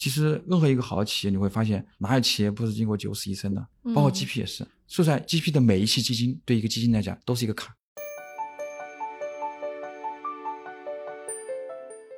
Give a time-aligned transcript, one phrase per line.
[0.00, 3.60] 其实任何一个好的企业，你会发现哪有企业不是经过九死一生的？
[3.94, 4.66] 包括 GP 也是。
[4.88, 7.70] 说出来，GP 的每一期基金对一个基金来讲都是一个坎。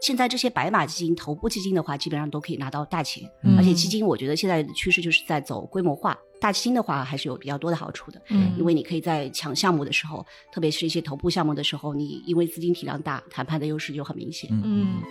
[0.01, 6.17] 现在这些白马基金、头部基金的话，基本上都可以拿到大钱，而且基金我觉得现在的趋势就是在走规模化。
[6.41, 15.03] 大基金的话，还是有比较多的好处的，嗯，因为你可以在抢项目的时候，特别是一些头部项目的时候，你因为资金体量大，谈判的优势就很明显，嗯。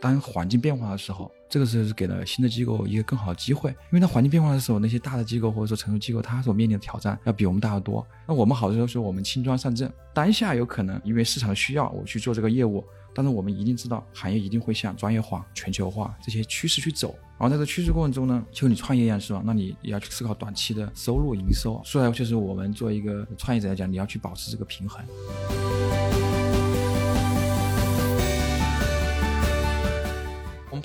[0.00, 8.06] 当环境变化的时候，这个时候是给了新的机构一个更好的机会，因为当环境变化的时候，那些大的机构或者说成熟机构，它所面临的挑战要比我们大得多。
[8.26, 12.84] 那我们好的时候是我们轻装上阵，当下有可能因为市场的需要我去做这个业务，
[13.14, 17.18] 但是我们一定知道行业一定会向专业化、全球化这些趋势去走。
[17.38, 19.42] 然后在这趋势过程中呢，就你创业一样是吧？
[19.44, 21.80] 那你也要去思考短期的收入、营收。
[21.84, 25.04] 说来就是我们作为一个创业者来讲，你要去保持这个平衡。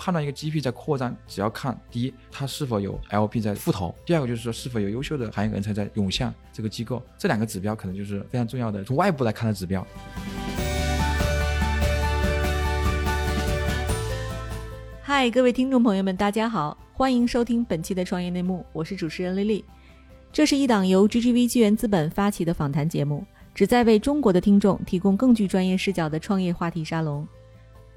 [0.03, 7.01] 判断一个 GP 在扩张，只要看第一，它是否有 LP 在复投；第二个就是说，是否有优秀的行业人才在涌向这个机构。
[7.17, 9.87] 这两个指标可能就是非常重要的，从外部来看的指标。
[15.01, 19.63] 嗨，各位听众朋友们，大家好，欢迎收听本期的创业内幕，我是主持人丽丽。
[20.33, 23.25] 这是一档由 GGV 纪元资本发起的访谈节目，
[23.55, 27.25] 旨在为中国的听众提供更具专业视角的创业话题沙龙。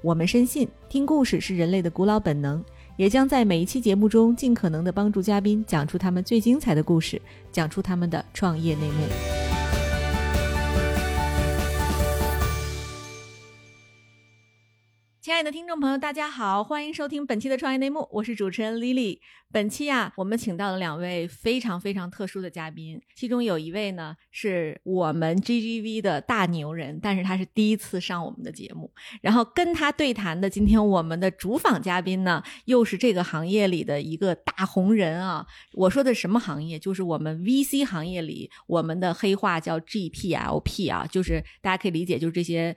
[0.01, 2.63] 我们深信，听故事是人类的古老本能，
[2.97, 7.19] 也将在每一期节目中尽可能的帮助嘉宾讲出他们最精彩的故事，
[7.51, 9.46] 讲出他们的创业内幕。
[15.27, 19.19] 亲爱的听众朋友，大家好，欢迎收听本期的创业内幕，我是主持人 Lily。
[19.51, 28.89] 本期啊，我们请到了两位非常非常特殊的嘉宾，其中有一位呢是我们 GGV 的大牛人，但是他是第一次上我们的节目。
[29.21, 35.45] 然后跟他对谈的今天我们的主访嘉宾呢，又是这个行业里的一个大红人啊。
[35.73, 36.79] 我说的什么行业？
[36.79, 42.73] 就是我们 VC 行业里，我们的黑话叫 GPLP 啊，就是大家可以理解，就是这些。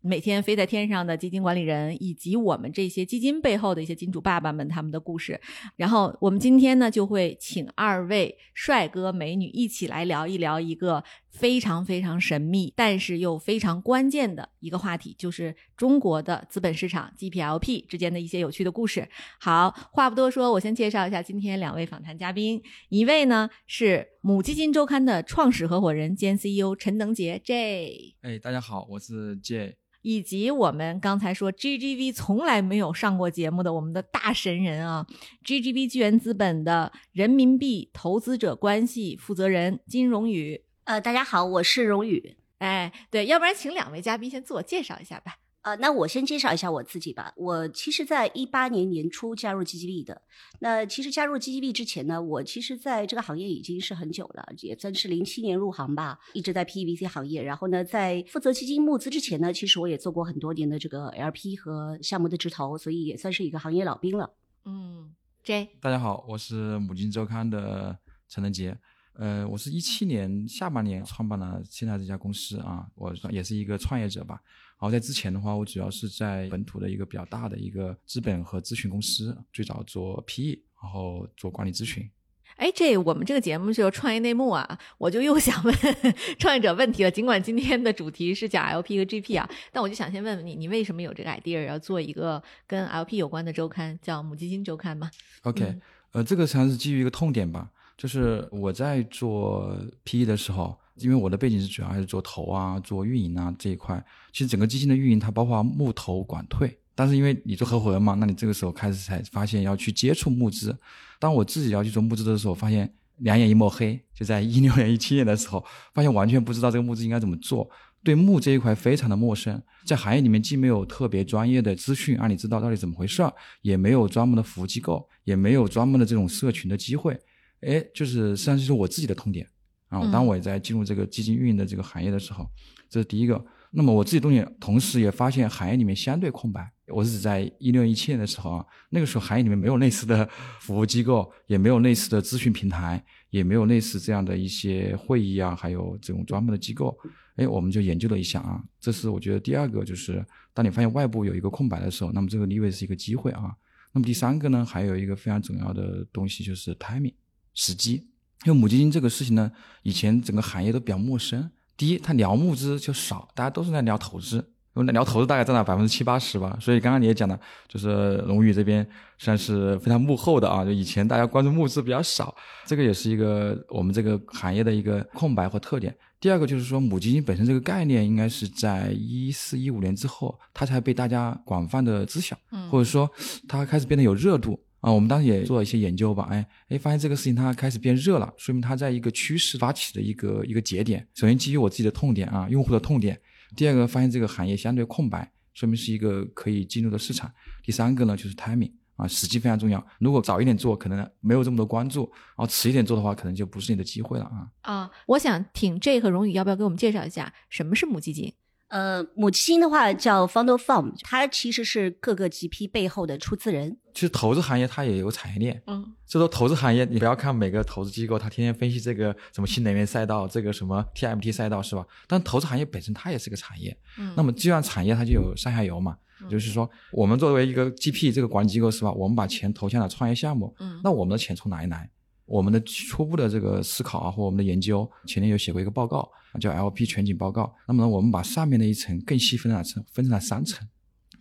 [0.00, 5.40] 每天飞在天上的基金管理人，以及我们这些基金背后的一些金主爸爸们他们的故事。
[5.76, 11.02] 然后我们今天呢，就会请二位帅哥美女一起来聊一聊一个。
[11.30, 19.08] 非常非常神秘，但是又非常关键的一个话题，就是中国的资本市场 GPLP 之间的一些有趣的故事。
[19.38, 22.62] 好，话不多说，我先介绍一下今天两位访谈嘉宾。
[22.88, 28.16] 一位呢是母基金周刊的创始合伙人兼 CEO 陈能杰 J。
[28.22, 29.76] 哎，大家好，我是 J。
[30.02, 35.06] 以及我们刚才说 GGV 从来没有上过节目的我们的大神人啊
[35.44, 40.62] ，GGV 巨源资本的人民币投资者关系负责人金荣宇。
[40.84, 42.36] 呃，大家好，我是荣宇。
[42.58, 45.36] 哎，对，要不然请两位嘉宾先自我介绍一下吧。
[45.62, 47.32] 呃，那我先介绍一下我自己吧。
[47.36, 50.22] 我其实，在一八年年初加入 GGB 的。
[50.60, 57.42] 那其实加入 GGB 之前呢，我其实在这个行业已经是很久了，也算是零七年入行吧，一直在 PEVC 行业。
[57.42, 64.32] 然后呢，在负责基金募资之前呢，其实我也做过很多年的这个 LP 和项目的直投，所以也算是一个行业老兵了。
[64.64, 65.14] 嗯
[65.44, 67.98] ，J，大家好，我是母金周刊的
[68.28, 68.76] 陈能杰。
[69.20, 74.40] 呃，我是一七年下半年创办了现在这家公司啊，我也是一个创业者吧。
[74.78, 82.08] 然后在之前的话，我主要是在本土的一个比较大的一个资本和咨询公司，最早做 PE，然后做管理咨询。
[82.56, 85.74] 哎，这我们这个节目就创业内幕啊，我就又想问
[86.40, 87.10] 创业者问题了。
[87.10, 95.10] 尽管今天的主题是讲 LP 和 GP 啊，但我就想先问问你，你为什么有这个 idea 要做一个跟 LP 有关的周刊，叫母基金周刊吗
[95.42, 95.78] ？OK，
[96.12, 97.70] 呃，这个实际上是基于一个痛点吧。
[98.00, 104.02] 就是我在做 PE 的时候，因为我的背景是主要还是做投啊、做运营啊这一块。
[104.32, 110.74] 其实整个基金的运营它包括募投、管退，但是因为你做合伙人嘛，那你这个时候开始才发现要去接触募资。
[111.18, 114.02] 当我自己要去做募资的时候，发现两眼一抹黑。
[114.14, 115.62] 就在一六年、一七年的时候，
[115.92, 117.68] 发现完全不知道这个募资应该怎么做，
[118.02, 119.62] 对募这一块非常的陌生。
[119.84, 123.30] 在行业里面既没有特别专业的资讯让你知道到底怎么回事儿，
[123.60, 127.20] 也没有专门的服务机构，也没有专门的这种社群的机会。
[127.60, 129.46] 哎，就是实际上就是我自己的痛点
[129.88, 130.10] 啊。
[130.10, 132.48] 当我也在进入这个基金运营的这个行业的时候，
[132.88, 133.44] 这是第一个。
[133.72, 136.68] 那么我自己东西，同时也发现行业里面相对空白。
[136.88, 140.28] 我是指在一六一七年的时候啊，那个时候行业里面没有类似的
[140.58, 146.98] 服务机构，也没有类似的咨询平台，也没有类似这样的一些会议啊，还有这种专门的机构。
[147.36, 153.54] 哎，我们就研究了一下啊，这是我觉得第二个，就是当你发现外部有一个空白的时候，那么这个你以为是一个机会啊。
[153.92, 157.14] 那么第三个呢，还有一个非常重要的东西就是 timing。
[157.54, 158.08] 时机，
[158.44, 159.50] 因为母基金这个事情呢，
[159.82, 161.50] 以前整个行业都比较陌生。
[161.76, 164.36] 第一，它聊募资就少，大家都是在聊投资，
[164.74, 166.56] 因为聊投资大概占了百分之七八十吧。
[166.60, 168.86] 所以刚刚你也讲了，就是龙宇这边
[169.18, 172.34] 算是非常幕后的啊，就以前大家关注募资比较少，
[172.66, 175.96] 这个也是一个我们这个行业的一个空白或特点。
[176.20, 182.36] 第二个就是说，母基金本身这个概念，应该是在一四一五年之后，它才被大家广泛的知晓，
[182.70, 183.10] 或者说
[183.48, 184.92] 它开始变得有热度啊。
[184.92, 191.06] 我们当时也做了一些研究吧，哎哎，发现这个事情它开始变热了，说明它在一个趋势发起的一个一个节点。
[191.14, 193.14] 首先基于我自己的痛点啊，用户的痛点；
[193.56, 197.28] 第二个发现这个行业相对空白，说明是一个可以进入的市场；
[197.62, 198.72] 第三个呢就是 timing。
[198.96, 199.82] 啊，时机非常重要。
[199.98, 204.46] 如果早一点做，可能没有这么多关注；然后迟一点做的话，可能就不是你的机会了啊。
[204.60, 208.30] 啊，我想挺 J 和荣宇，要不要给我们介绍一下什么是母基金？
[208.70, 213.76] 呃，母基金的话叫 Founder Fund，它其实是各个 GP 背后的出资人。
[213.92, 221.84] 其实投资行业它也有产业链，嗯，就说投资行业，你不要看每个投资机构，它天天分析这个什么新能源赛道，这个什么 TMT 赛道是吧？
[222.06, 225.96] 但投资行业本身它也是个产业，嗯，那么既然产业它就有上下游嘛。
[226.28, 228.92] 就是说，我们作为一个 GP 这个管理机构是吧？
[228.92, 231.88] 我们把钱投向了创业项目，嗯，那我们的钱从哪里来？
[232.30, 236.08] 我们的初步的这个思考啊，或我们的研究，前年有写过一个报告，
[236.40, 237.52] 叫 LP 全景报告。
[237.66, 240.66] 那么呢，我们把上面的一层更细分了成分成了三层。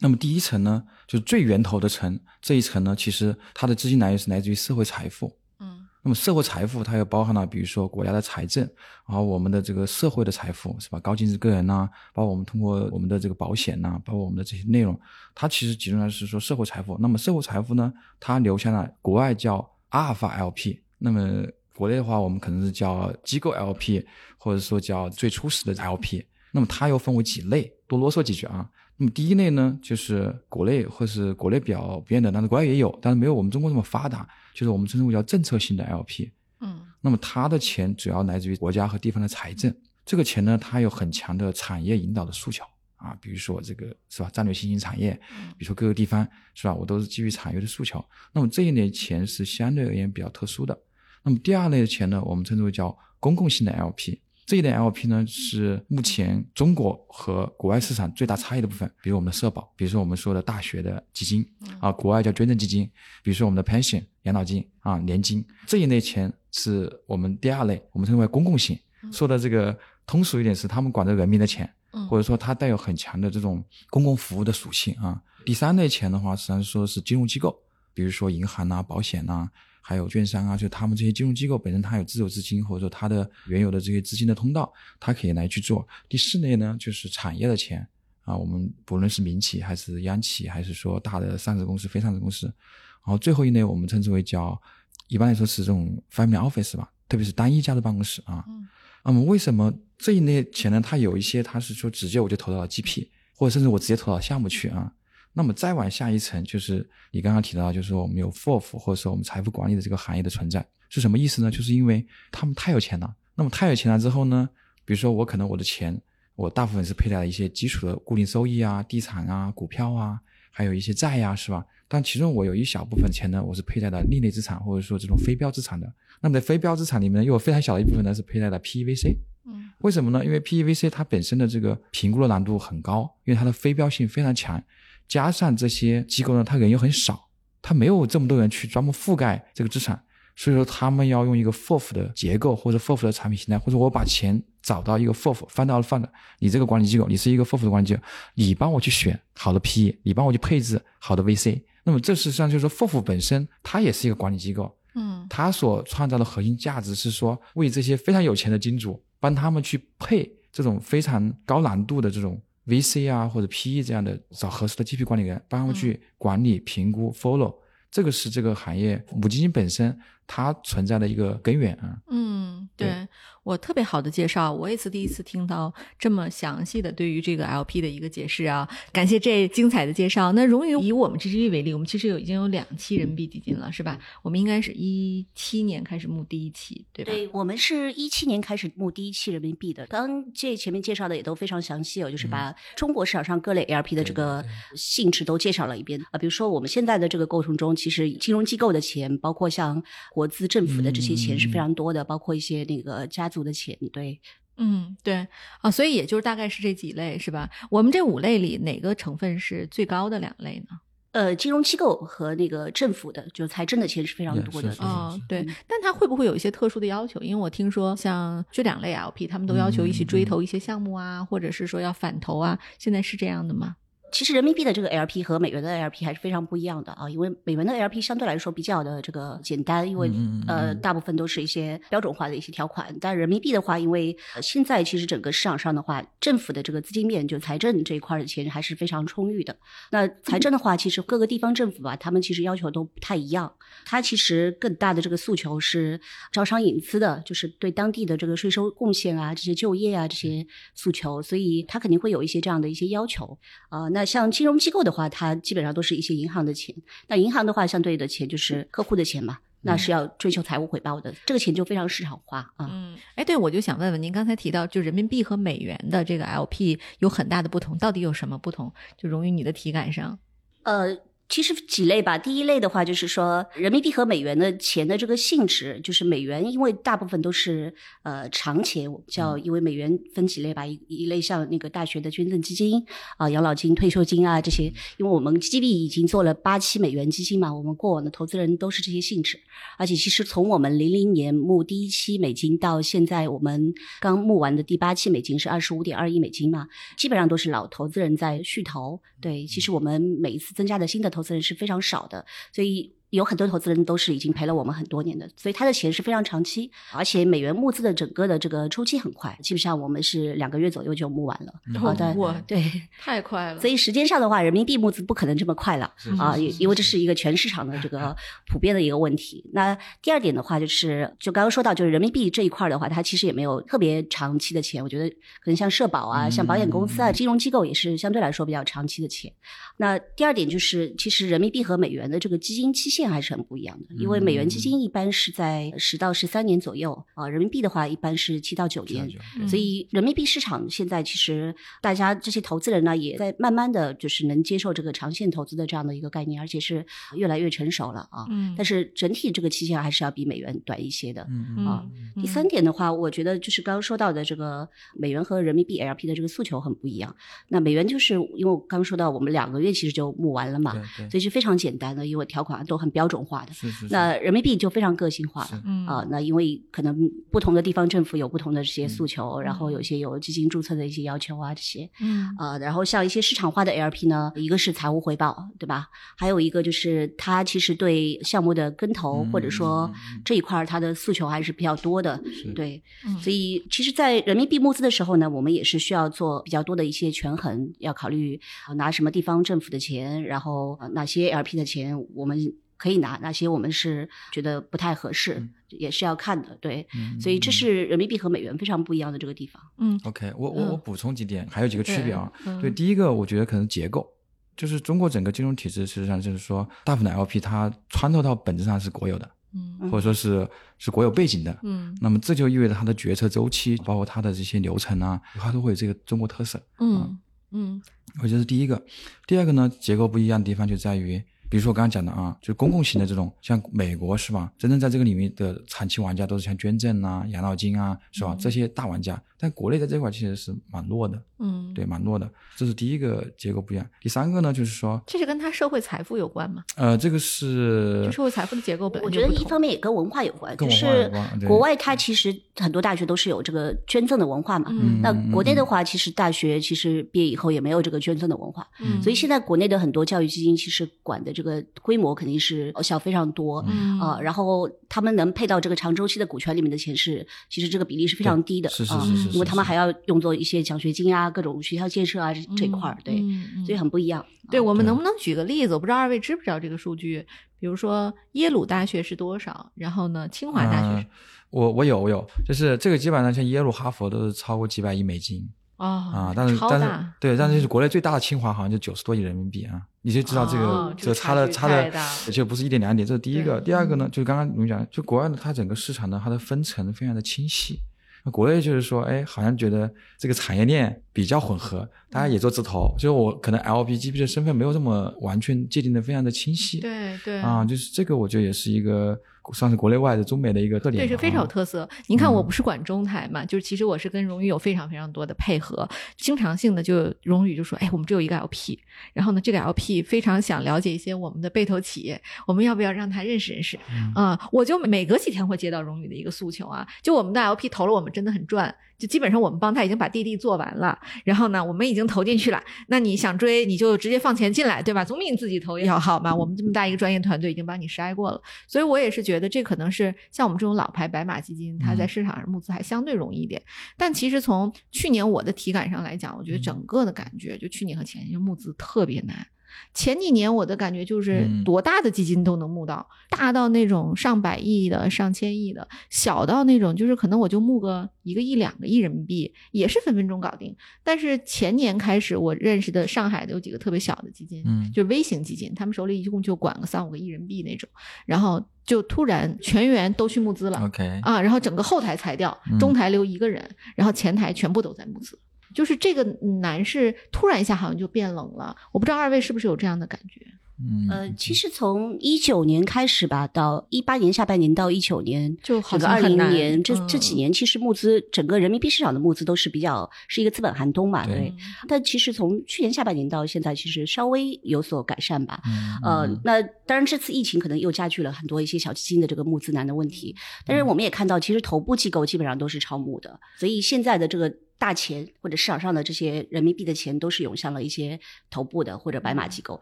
[0.01, 5.35] 那么第一层呢，就是最源头的层，这一层呢，其实它的资金来源是来自于社会财富。
[5.59, 8.63] 嗯那么社会财富它又包含了，比如说国家的财政，
[9.05, 10.97] 然后我们的这个社会的财富是吧？
[11.01, 14.97] 高净值个人呐，包括我们通过我们的这个保险呐，包括我们的这些内容，
[15.35, 16.97] 它其实集中的是说社会财富。
[17.01, 21.43] 那么社会财富呢，它留下了国外叫阿尔法 LP，那么
[21.73, 24.05] 国内的话，我们可能是叫机构 LP，
[24.37, 26.23] 或者说叫最初始的 LP。
[26.51, 28.69] 那么它又分为几类，多啰嗦几句啊。
[28.97, 34.27] 那么第一类呢，就是国内或是国内比较普遍的，但是国外也有，但是没有我们中国这么发达。
[34.53, 36.29] 就是我们称之为叫政策性的 LP，
[36.59, 39.73] 嗯，那么它的钱主要来自于国家和地方的财政，
[40.03, 42.65] 这个钱呢，它有很强的产业引导的诉求
[42.97, 45.13] 啊，比如说这个是吧，战略新兴产业，
[45.57, 48.03] 比如说各个地方是吧，我都是基于产业的诉求，
[48.33, 50.77] 那么这一类钱是相对而言比较特殊的。
[51.23, 54.19] 那么第二类的钱呢，我们称之为叫公共性的 LP。
[54.45, 58.91] 这一类 LP 呢，是目前中国和国外市场最大差异的部分。
[59.03, 61.47] 比如我们的社保，比如说我们说的大学的基金
[61.79, 62.89] 啊，国外叫捐赠基金，
[63.21, 68.75] 比如说我们的 pension 养老金啊，年金这一类钱是我们第二类，我们称为公共性。
[69.11, 69.77] 说的这个
[70.07, 71.71] 通俗一点是，他们管着人民的钱，
[72.09, 75.21] 或者说它带有很强的这种公共服务的属性啊。
[75.45, 77.55] 第三类钱的话，实际上说是金融机构，
[77.93, 79.47] 比如说银行呐、保险呐。
[79.89, 85.83] 还有券商啊，就他们这些金融机构本身，它有自有资金，或者说它的原有的这些资金的通道，它可以来去做。
[86.07, 87.87] 第四类呢，就是产业的钱
[88.21, 94.61] 啊，我们不论是民企还是央企，还是说大的上市公司、非上市公司，然后最后一类我们称之为叫，
[95.07, 98.45] 一般来说是这种 family office 吧，特别是单一家的办公室啊。
[98.47, 98.67] 嗯。
[99.03, 100.79] 那么为什么这一类钱呢？
[100.79, 104.93] 它有一些它是说直接我就投到了 GP，或者甚至我直接投到项目去啊。
[105.33, 111.49] 那么再往下一层，就是你刚刚提到，就是说我们有 FOF 或者说我们财富管理的这个行业的存在，是什么意思呢？
[111.49, 113.15] 就是因为他们太有钱了。
[113.35, 114.49] 那么太有钱了之后呢，
[114.83, 115.99] 比如说我可能我的钱，
[116.35, 120.19] 我大部分是配在了一些基础的固定收益啊、地产啊、股票啊，
[120.51, 121.65] 还有一些债呀，是吧？
[121.87, 125.91] 但其中我有一小部分钱呢，我是配在了另类资产或者说这种非标资产的。
[126.21, 129.15] 那么在非标资产里面，又有非常小的一部分呢是配在了 PEVC。
[129.45, 130.23] 嗯，为什么呢？
[130.23, 134.61] 因为 PEVC 它本身的这个评估的难度很高，因为它的非标性非常强。
[135.09, 137.27] 加上这些机构呢，他人又很少，
[137.61, 139.99] 他没有这么多人去专门覆盖这个资产，
[140.35, 148.01] 所以说他们要用一个 FOF 的结构或者 FOF 的产品形态，或者我把钱找到一个 FOF 翻到了放的，你这个管理机构，你是一个 FOF 的管理机构，
[148.35, 162.39] 你帮我去选好的 PE，你帮我去配置好的 VC，那么这实际上就是说 FOF 本身它也是一个管理机构，嗯，它所创造的核心价值是说为这些非常有钱的金主帮他们去配这种非常高难度的这种。
[162.69, 167.55] VC 啊，或者 PE 这样的找合适的 GP 管理员，帮他们去管理、评估、follow，
[167.89, 169.97] 这个是这个行业母基金本身
[170.29, 171.97] 它存在的一个根源啊。
[172.11, 173.07] 嗯，对。
[173.41, 178.69] 我特别好的介绍，我也是第一次听到这么详细的对于这个 LP 的一个解释啊！
[178.91, 180.31] 感谢这精彩的介绍。
[180.33, 183.97] 那荣誉以我们 GGV 为例，我们其实有已经有两期人民币基金了，是吧？
[184.21, 187.11] 我们应该是一七年开始募第一期，对吧？
[187.11, 189.87] 对，我们是一七年开始募第一期人民币的。
[189.87, 194.45] 刚这前面介绍的也都非常详细哦，就是把中国市场上各类 LP 的这个
[194.75, 196.19] 性质都介绍了一遍啊。
[196.19, 199.81] 比如说我们现在的这个过程中，其实金融机构的钱，包括像
[200.19, 203.39] 国资、政府的这些钱是非常多的，包括一些那个家族。
[203.39, 204.19] 的钱对，
[204.57, 205.25] 嗯对
[205.61, 207.49] 啊，所以也就是大概是这几类是吧？
[207.71, 210.77] 我们这五类里哪个成分是最高的两类呢？
[211.11, 214.69] 呃，金融机构和那个政府的，就是财政的钱是非常多的。
[214.71, 217.21] 是是哦，对嗯，但它会不会有一些特殊的要求？
[217.21, 223.77] 因为我听说像这两类 LP，他们都要求一起追投一些项目啊，或者是说要反投啊，现在是这样的吗？
[224.11, 230.09] 其实人民币的这个 LP 和美元的 LP 还是非常不一样的啊，因为美元的 LP 相对来说比较的这个简单，因为
[230.47, 232.95] 呃嗯大部分都是一些标准化的一些条款。
[232.99, 239.55] 但人民币的话，因为呃现在其实整个市场上的话，政府的这个资金面就财政这一块的钱还是非常充裕的。
[239.91, 243.51] 那财政的话，其实各个地方政府吧，他们其实要求都不太一样。
[243.85, 245.99] 它其实更大的这个诉求是
[246.31, 253.37] 招商引资的，就是对当地的这个税收贡献啊、这些就业啊这些诉求，所以它肯定会有一些这样的一些要求。
[253.69, 256.75] 啊、那像金融机构的话，它基本上都是一些银行的钱。
[257.07, 262.67] 那银行的话，相对的钱就是客户的钱嘛，那是要追求财务回报的，这个钱就非常市场化啊。
[262.71, 268.71] 嗯，哎，对，我就想问问您，刚才提到就人民币和美元的这个 LP 有很大的不同，到底有什么不同？
[268.97, 270.17] 就融于你的体感上。
[270.63, 270.95] 呃，
[271.29, 272.17] 其实几类吧。
[272.17, 282.83] 第一类的话，就是说人民币和美元的钱的这个性质，就是美元，因为大部分都是呃长钱，我叫因为美元分几类吧，一一类像那个大学的捐赠基金
[283.17, 284.63] 啊、养老金、退休金啊这些，
[284.97, 289.39] 因为我们 GGB 已经做了八期美元基金嘛，我们过往的投资人都是这些性质，
[289.77, 293.71] 而且其实从我们零零年募第一期美金到现在我们
[294.01, 296.67] 刚募完的第八期美金是二十五点二亿美金嘛，
[296.97, 298.99] 基本上都是老投资人在续投。
[299.21, 311.79] 对，其实我们每一次增加的新的投资人是非常少的，所以有很多投资人都是已经陪了我们很多年的，所以他的钱是非常长期，而且美元募资的整个的这个周期很快，基本上我们是两个月左右就募完了。
[311.79, 312.63] 好的，哇，对，
[312.99, 313.59] 太快了。
[313.59, 319.43] 所以时间上的话，人民币募资不可能这么快了啊，因因为这是一个全市场的这个 普遍的一个问题。
[319.53, 324.83] 那第二点的话，就是就刚刚说到，就是人民币这一块的话，它其实也没有特别长期的钱。
[324.83, 329.33] 我觉得可能像社保啊、像保险公司啊、嗯金融机构也是相对来说比较长期的钱。
[329.81, 339.09] 那第二点就是，其实人民币和美元的这个基金期限还是很不一样的，因为美元基金一般是在十到十三年左右啊，人民币的话一般是七到九年。
[339.39, 348.27] 嗯所以人民币市场现在其实大家这些投资人呢，也在慢慢的就是能接受这个长线投资的这样的一个概念，而且是越来越成熟了啊。
[348.29, 351.25] 嗯，但是整体这个期限还是要比美元短一些的。
[351.29, 357.15] 嗯啊嗯第三点的话，我觉得就是刚刚说到的这个美元和人民币 LP 的这个诉求很不一样。
[357.47, 360.73] 那美元就是因为我刚刚说到，我们两个月其实就募完了嘛，
[361.09, 363.53] 所以是非常简单的，因为条款都很标准化的。
[363.53, 365.63] 是是是那人民币就非常个性化是了。
[365.65, 366.95] 嗯啊，那因为可能
[367.31, 375.87] 不同的地方政府有不同的这些诉求，然后有些有基金注册的一些要求啊，这些嗯啊，然后像一些市场化的 LP 呢，一个是财务回报，对吧？
[376.17, 379.91] 还有一个就是它其实对项目的跟投、嗯或者说
[380.25, 382.19] 这一块儿它的诉求还是比较多的，
[382.55, 382.81] 对。
[383.05, 392.37] 嗯所以其实，在人民币募资的时候呢，我们也是需要做比较多的一些权衡，要考虑、呃拿什么地方政府的钱，然后、呃哪些 LP 的钱我们
[392.77, 396.57] 可以拿，哪些我们是觉得不太合适，嗯也是要看的。
[396.61, 399.61] 对，嗯所以这嗯是人民币和美元非常不一样的这个地方。
[399.77, 402.31] 嗯 OK，我我嗯我补充几点，还有几个区别啊。
[402.61, 404.07] 对第一个我觉得可能结构，
[404.55, 410.47] 就是中国整个金融体制，实际上就是说，大部分的 LP 它穿透到本质上是国有的，嗯嗯或者说是
[410.77, 411.59] 是国有背景的。
[411.63, 416.61] 嗯那么这就意味着它的决策周期，包括它的这些流程啊，它都会有这个中国特色。
[416.79, 417.19] 嗯
[417.51, 417.81] 嗯
[418.21, 418.83] 我觉得是第一个。
[419.27, 424.51] 第二个呢，结构不一样的地方就在于，比如说我刚刚讲的啊，就是公共型的这种，像美国是吧？
[424.57, 428.33] 真正在这个领域的长期玩家都是像捐赠啊、养老金啊，是吧？
[428.33, 432.29] 嗯这些大玩家，但国内在这块其实是蛮弱的，嗯，对，，蛮弱的。
[432.55, 433.85] 这是第一个结构不一样。
[434.01, 436.63] 第三个呢，就是说，这是跟他社会财富有关吗？
[436.75, 441.11] 呃，这个是就社会财富的结构本来我觉得一方面也跟文化有关，就是
[441.47, 444.67] 国外它其实很多大学都是有这个捐赠的文化嘛。
[444.71, 453.63] 嗯那国内的话，其实大学其实毕业以后也没有这个捐赠的文化，嗯所以现在国内的很多教育基金其实管的这个规模肯定是小非常多。
[453.69, 463.23] 嗯啊，然后他们能配到这个长周期的股权里面的钱是，其实这个比例是非常低的啊，是是是是，因为他们还要用作一些奖学金啊、各种学校建设啊这这一块儿，对，
[463.65, 464.25] 所以很不一样。
[464.51, 465.75] 对，我们能不能举个例子？
[465.75, 467.25] 我不知道二位知不知道这个数据？
[467.59, 469.71] 比如说耶鲁大学是多少？
[469.75, 471.07] 然后呢，清华大学
[471.51, 475.47] 我我有我有，就是这个基本上像耶鲁、哈佛都是超过几百亿美金。
[475.79, 476.87] 哦啊，但是但是
[477.19, 483.59] 对，但是就是国内最大的清华好像就九十多亿人民币啊，你就知道这个、哦这个差的差差的就不是一点两点，这是第一个。
[483.61, 487.79] 第二个呢，就是刚刚你们讲，就国外的它整个市场呢，它的分层非常的清晰。
[488.25, 496.81] 那国内就是说，哎，好像觉得这个产业链比较混合，大家也做字头，就是我可能 LPGP 的身份没有这么完全界定的非常的清晰。
[496.81, 499.17] 对对啊，就是这个，我觉得也是一个
[499.53, 501.03] 算是国内外的中美的一个特点。
[501.03, 501.87] 对，是非常有啊特色。
[502.07, 505.87] 您看，我嗯不是管中台嘛，就是其实我是跟荣宇有非常非常多的配合，
[506.17, 508.77] 经常性的就荣宇就说，哎，我们只有一个 LP，
[509.13, 513.77] 然后呢，这个 LP 非常想了解一些我们的被投企业，我们要不要让他认识认识？
[513.91, 525.05] 嗯啊、我就每隔几天会接到荣宇的一个诉求啊，就我们的 LP 投了，我们真的很赚，就基本上我们帮他已经把滴滴做完了，然后呢，我们已经投进去了，那你想追你就直接放钱进来，对吧？
[525.05, 526.35] 总比你自己投要好嘛。
[526.35, 533.61] 我们这么大一个专业团队已经帮你筛过了，所以我也是觉得这可能是像我们这种老牌白马基金，它在市场上募资还相对容易一点。
[533.97, 539.47] 但其实从去年我的体感上来讲，我觉得整个的感觉就去年和前年就募资特别难。
[539.93, 550.75] 前几年我的感觉就是嗯多大的基金都能募到，大到那种上百亿的、上千亿的，小到那种就是可能我就募个一个亿、两个亿人民币，也是分分钟搞定。
[551.03, 557.89] 但是前年开始，我认识的上海的有几个特别小的基金，嗯就是微型基金，他们手里一共就管个三五个亿人民币那种，
[558.25, 560.79] 然后就突然全员都去募资了。
[560.83, 563.63] OK，啊，然后整个后台裁掉，嗯中台留一个人，
[563.95, 565.37] 然后前台全部都在募资，
[565.73, 566.23] 就是这个
[566.61, 568.75] 难是突然一下好像就变冷了。
[568.91, 570.45] 我不知道二位是不是有这样的感觉？
[570.81, 581.53] 嗯呃，其实从一九年开始吧，到一八年下半年到一九年，就好整个二像很难零年这这嗯几年，其实募资整个人民币市场的募资都是比较是一个资本寒冬嘛，对对。
[581.85, 585.61] 但其实从去年下半年到现在，其实稍微有所改善吧。
[585.65, 590.33] 嗯呃嗯，那当然这次疫情可能又加剧了很多一些小基金的这个募资难的问题，
[590.65, 594.49] 但是我们也看到，其实头部机构基本上都是超募的，所以现在的这个。
[594.79, 598.17] 大钱或者市场上的这些人民币的钱，都是涌向了一些
[598.49, 599.79] 头部的或者白马机构。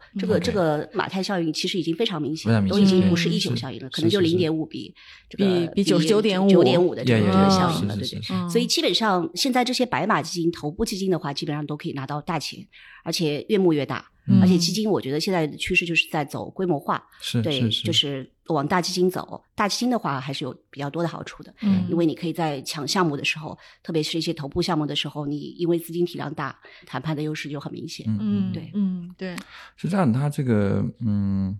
[0.18, 4.92] 这个这个马太效应其实已经非常明显，都已经不是一是九效应了，可能就零点五比
[5.30, 8.20] 这个比九十九点五九点五的这个这个效应了，对对。
[8.50, 12.66] 所以基本上现在这些白马基金、头部基金的话，基本上都可以拿到大钱，
[13.04, 14.10] 而且越募越大。
[14.28, 19.42] 嗯而且基金，我觉得现在的趋势就是在走规模化，是对，是是就是往大基金走。
[19.54, 28.06] 大基金的话，还是有比较多的好处的，嗯因为你可以在抢项目的时候，特别是一些头部项目的时候，你因为资金体量大，谈判的优势就很明显。
[28.08, 29.34] 嗯嗯，对嗯对，
[29.76, 31.58] 是这样，它这个嗯，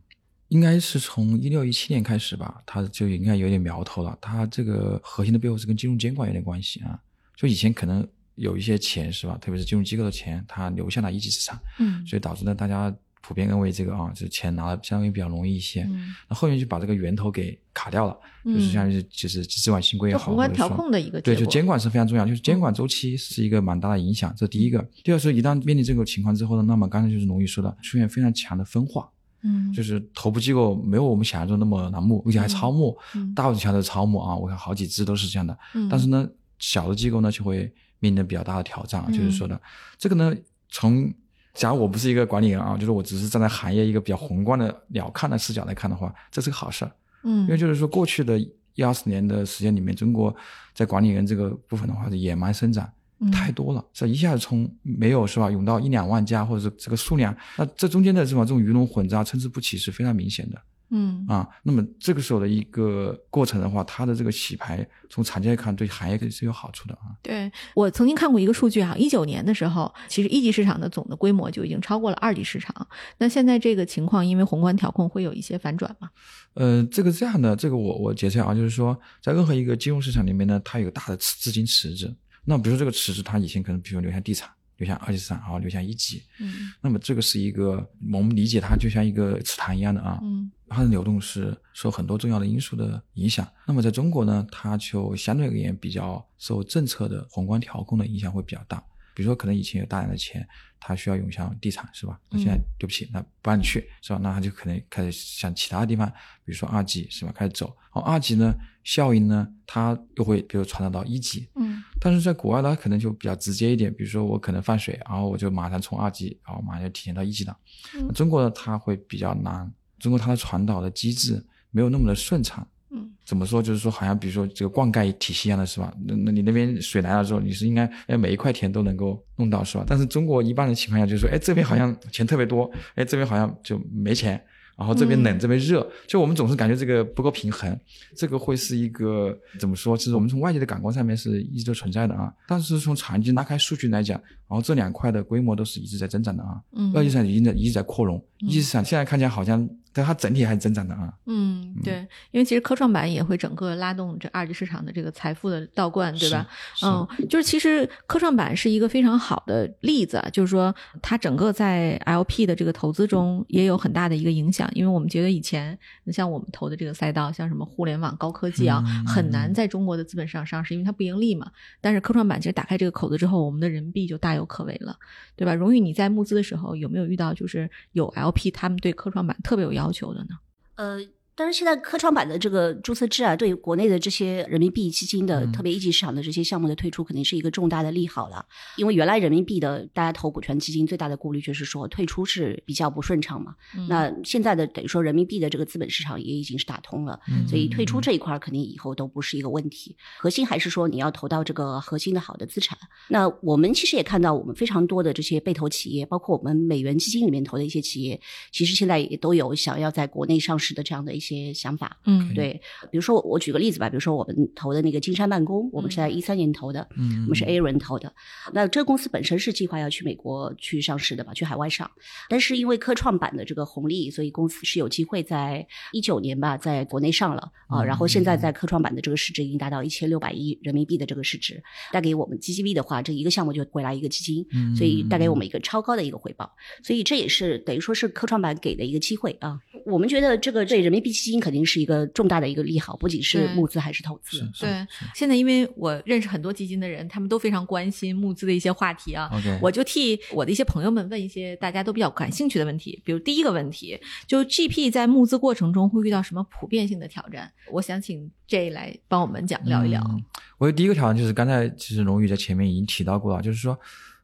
[0.49, 4.17] 应该是从一六一七年开始吧，它就应该有点苗头了。
[4.21, 6.99] 它这个核心的背后是跟金融监管有点关系啊。
[7.37, 8.07] 就以前可能
[8.39, 12.07] 有一些钱是吧，特别是金融机构的钱，它留下了一级市场，嗯。
[12.07, 15.83] 所以导致呢大家普遍认为这个啊，这钱拿的相当于比较容易一些。
[15.83, 18.55] 嗯，那后面就把这个源头给卡掉了，嗯。
[18.55, 24.83] 就是相当于就是资管新规也好，就宏观调控的一个对，就监管是非常重要，就是监管周期是一个蛮大的影响，这第一个。
[25.05, 29.11] 第二是，一旦面临这个情况之后呢，那么刚才就是龙宇说的，出现非常强的分化，
[29.43, 33.35] 嗯，就是头部机构没有我们想象中那么盲目，而且还超募，嗯。
[33.35, 35.59] 大部分情况都是超募啊，我看好几只都是这样的。
[35.75, 35.89] 嗯。
[35.91, 36.27] 但是呢，
[36.59, 39.59] 小的机构呢就会面临比较大的挑战啊，就是说呢
[39.97, 40.35] 这个呢，
[40.69, 41.13] 从
[41.55, 46.93] 假如我不是一个管理人啊，就是我只是站在行业一个比较宏观的鸟瞰的视角来看的话，这是个好事儿。
[47.25, 50.33] 嗯，因为就是说，过去的一二十年的时间里面，中国
[50.73, 53.29] 在管理人这个部分的话，是野蛮生长嗯。
[53.33, 61.49] 太多了，这一下子从没有是吧，涌到一两万家，或者是这个数量，那这中间的这种这种鱼龙混杂、参差不齐是非常明显的嗯啊。
[61.63, 67.15] 那么这个时候的一个过程的话，它的这个洗牌，从长期来看，对行业是有好处的啊。
[67.23, 72.87] 对我曾经看过一个数据哈，一九年的时候，其实一级市场的总的规模就已经超过了二级市场。
[73.19, 76.11] 那现在这个情况，因为宏观调控会有一些反转嘛？
[76.55, 82.15] 呃，这个这样的，这个我我解释啊，就是说，在任何一个金融市场里面呢，它有大的池资金池子。
[82.45, 86.23] 那比如说这个池子，它以前可能比如留下地产，留下二级市场，然后留下一级。
[86.41, 93.47] 嗯那么这个是一个我们理解它就像一个池塘一样的啊，嗯它的流动是受很多重要的因素的影响。
[93.67, 98.83] 那么在中国呢，它就相对而言比较受政策的宏观调控的影响会比较大。
[99.15, 100.47] 比如说，可能以前有大量的钱，
[100.79, 102.21] 它需要涌向地产，是吧？
[102.31, 104.21] 那现在嗯对不起，那不让你去，是吧？
[104.23, 106.07] 那它就可能开始向其他地方，
[106.45, 107.33] 比如说二级，是吧？
[107.35, 107.67] 开始走。
[107.93, 108.55] 然后二级呢，
[108.85, 117.57] 效应呢，它又会比如传导到一级，嗯但是在国外呢，可能就比较直接一点，比如说我可能放水，然后我就马上从二级，然后马上就体现到一级档。
[117.97, 122.67] 嗯中国呢，它会比较难，中国它的传导的机制没有那么的顺畅。
[122.91, 123.63] 嗯怎么说？
[123.63, 125.93] 就是说，好像比如说这个灌溉体系一样的是吧？
[126.07, 129.85] 那那你那边水来了之后，你是应该哎每一块田都能够弄到是吧？
[129.87, 134.43] 但是中国一般的情况下就是说，哎这边好像钱特别多，哎这边好像就没钱，
[134.79, 137.79] 然后这边冷、嗯这边热，就我们总是感觉这个不够平衡，
[138.17, 139.95] 这个会是一个怎么说？
[139.95, 146.59] 就是我们从外界的感官上面是一直都存在的啊，但是从长期拉开数据来讲，然后这两块的规模都是一直在增长的啊。
[146.75, 151.13] 嗯二级市场已经在一直在扩容，嗯一级市场现在看起来好像但它整体还是增长的啊。
[151.27, 156.47] 嗯，对，因为其实科创板也会整个拉动这二级市场的这个财富的倒灌，对吧？
[156.85, 165.79] 嗯，就是其实科创板是一个非常好的例子，啊，就是说它整个在 LP 的这个投资中也有很大的一个影响，因为我们觉得以前
[166.13, 171.51] 像我们投的这个赛道，像什么互联网、高科技啊，嗯很难在中国的资本市场上市，因为它不盈利嘛。
[171.81, 174.97] 但是科创板其实打开这个口子之后，我们的人民币就大有可为了，
[175.37, 175.55] 对吧？
[175.55, 180.31] 荣誉，你在募资的时候有没有遇到就是有 LP 他们对科创板特别有要求的呢？
[180.75, 180.99] 呃，
[181.39, 188.45] 当然现在科创板的这个注册制啊，对国内的这些人民币基金的、嗯特别一级市场的这些项目的退出，肯定是一个重大的利好了。
[188.77, 193.55] 因为原来人民币的大家投股权基金最大的顾虑就是说退出是比较不顺畅嘛。
[193.77, 199.97] 嗯那现在的等于说人民币的这个资本市场也已经是打通了，嗯所以退出这一块儿肯定以后都不是一个问题。
[200.19, 202.77] 核心还是说你要投到这个核心的好的资产。
[203.09, 208.21] 那我们其实也看到，我们非常多的这些被投企业，包括我们美元基金里面投的一些企业，
[208.51, 211.99] 其实现在也都有想要在国内上市的这样的一些想法。
[212.05, 212.61] 嗯对，
[212.91, 218.13] 比如说我举个例子吧，比如说我们投的那个金山办公，我们是在一三年投的，嗯，我们是 A 轮投的。
[218.53, 221.91] 那这个公司本身是计划要去美国去上市的吧，去海外上，
[222.29, 227.81] 但是因为科创板的这个红利，所以公司是有机会在一九年吧，在国内上了啊。
[227.81, 236.51] 嗯然后现在在科创板的这个市值已经达到一千六百亿人民币的这个市值，带给我们 GGV 的话，这一个项目就回来一个基金，嗯所以带给我们一个超高的一个回报。
[236.83, 239.59] 所以这也是等于说是科创板给的一个机会啊。
[239.87, 244.41] 我们觉得这个对人民币基金肯定是一个重大的一个利好，不仅是募资还是投资。
[244.61, 249.29] 对，现在因为我认识很多基金的人，他们都非常关心募资的一些话题啊。
[249.33, 257.51] OK，我就替我的一些朋友们问一些大家都比较感兴趣的问题，比如第一个问题，就 GP 在募资过程中会遇到什么普遍性的挑战？
[257.71, 260.03] 我想请 J 来帮我们讲聊一聊。
[260.09, 260.23] 嗯
[260.59, 263.79] 我的第一个挑战就是刚才其实荣宇在前面已经提到过了，就是说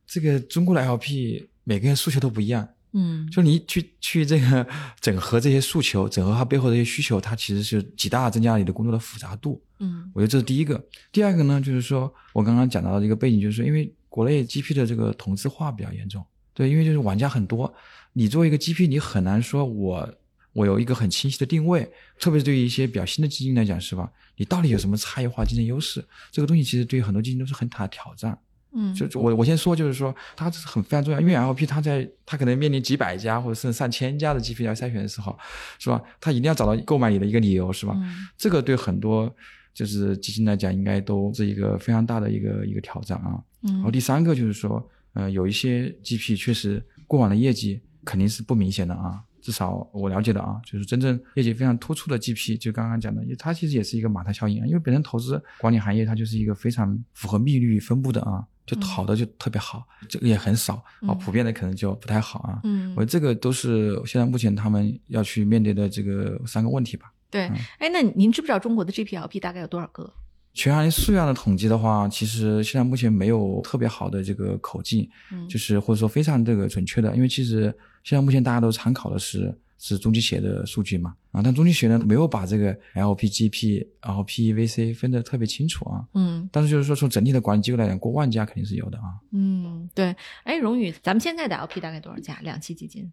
[0.05, 4.67] 这个中国的 LP 每个人诉求都不一样，嗯就你去去这个
[5.01, 9.61] 整合这些诉求，整合它背后的一些需求，它其实是极大增加了你的工作的复杂度。
[9.81, 10.83] 嗯我觉得这是第一个。
[11.11, 17.75] 第二个呢，就是说我刚刚讲到的一个背景，就是说因为国内 GP 的这个同质化比较严重，对，因为就是玩家很多，
[18.13, 20.15] 你作为一个 GP，你很难说我
[20.53, 24.09] 我有一个很清晰的定位，特别是对于一些比较新的基金来讲，是吧？
[24.37, 26.05] 你到底有什么差异化竞争优势？
[26.31, 28.39] 这个东西其实对于很多基金都是很大的挑战。
[28.75, 35.39] 嗯，就就我我先说，就是说它是很非常重要，因为 LP 它在它可能面临几百家或者甚至上千家的 GP 要筛选的时候，
[35.79, 36.03] 是吧？
[36.21, 37.95] 它一定要找到购买你的一个理由，是吧？
[37.97, 39.33] 嗯这个对很多
[39.73, 43.41] 就是基金来讲，应该都是一个非常大的一个一个挑战啊。
[43.63, 44.85] 然后嗯第三个就是说，
[45.15, 62.61] 呃，有一些 GP 确实过往的业绩肯定是不明显的啊，至少我了解的啊，就是真正业绩非常突出的 GP，就刚刚讲的，它其实也是一个马太效应啊，因为本身投资管理行业它就是一个非常符合密律分布的啊，就嗯好的就特别好，这个也很少啊，嗯普遍的可能就不太好啊。
[62.65, 67.13] 嗯我觉得这个都是现在目前他们要去面对的这个三个问题吧。
[67.31, 70.13] 对嗯，哎，那您知不知道中国的 GPLP 大概有多少个？
[70.55, 86.07] 全行业数量的统计的话，其实现在目前没有特别好的这个口径，嗯就是或者说非常这个准确的，因为其实现在目前大家都参考的是是中基协的数据嘛，啊，但中期学呢没有把这个 LP、GP、然后 PEVC 分得特别清楚啊。
[86.15, 89.19] 嗯但是就是说从整体的管理机构来讲，过万家肯定是有的啊。
[89.33, 92.39] 嗯，对，哎，荣宇，咱们现在的 LP 大概多少家？
[92.43, 93.13] 两期基金？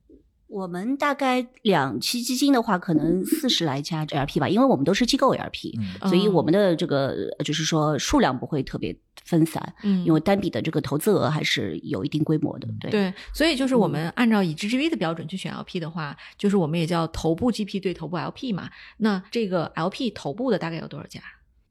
[0.52, 12.68] 我们大概两期基金的话，可能四十来家 LP 吧，因为我们都是机构 LP，、嗯所以我们的这个呃就是说数量不会特别分散，嗯，因为单笔的这个投资额还是有一定规模的。
[12.82, 18.70] 对，对，所以就是我们按照以 GGV 的标准去选 LP 的话，就是我们也叫头部 GP 对头部 LP 嘛。
[18.98, 21.22] 那这个 LP 头部的大概有多少家？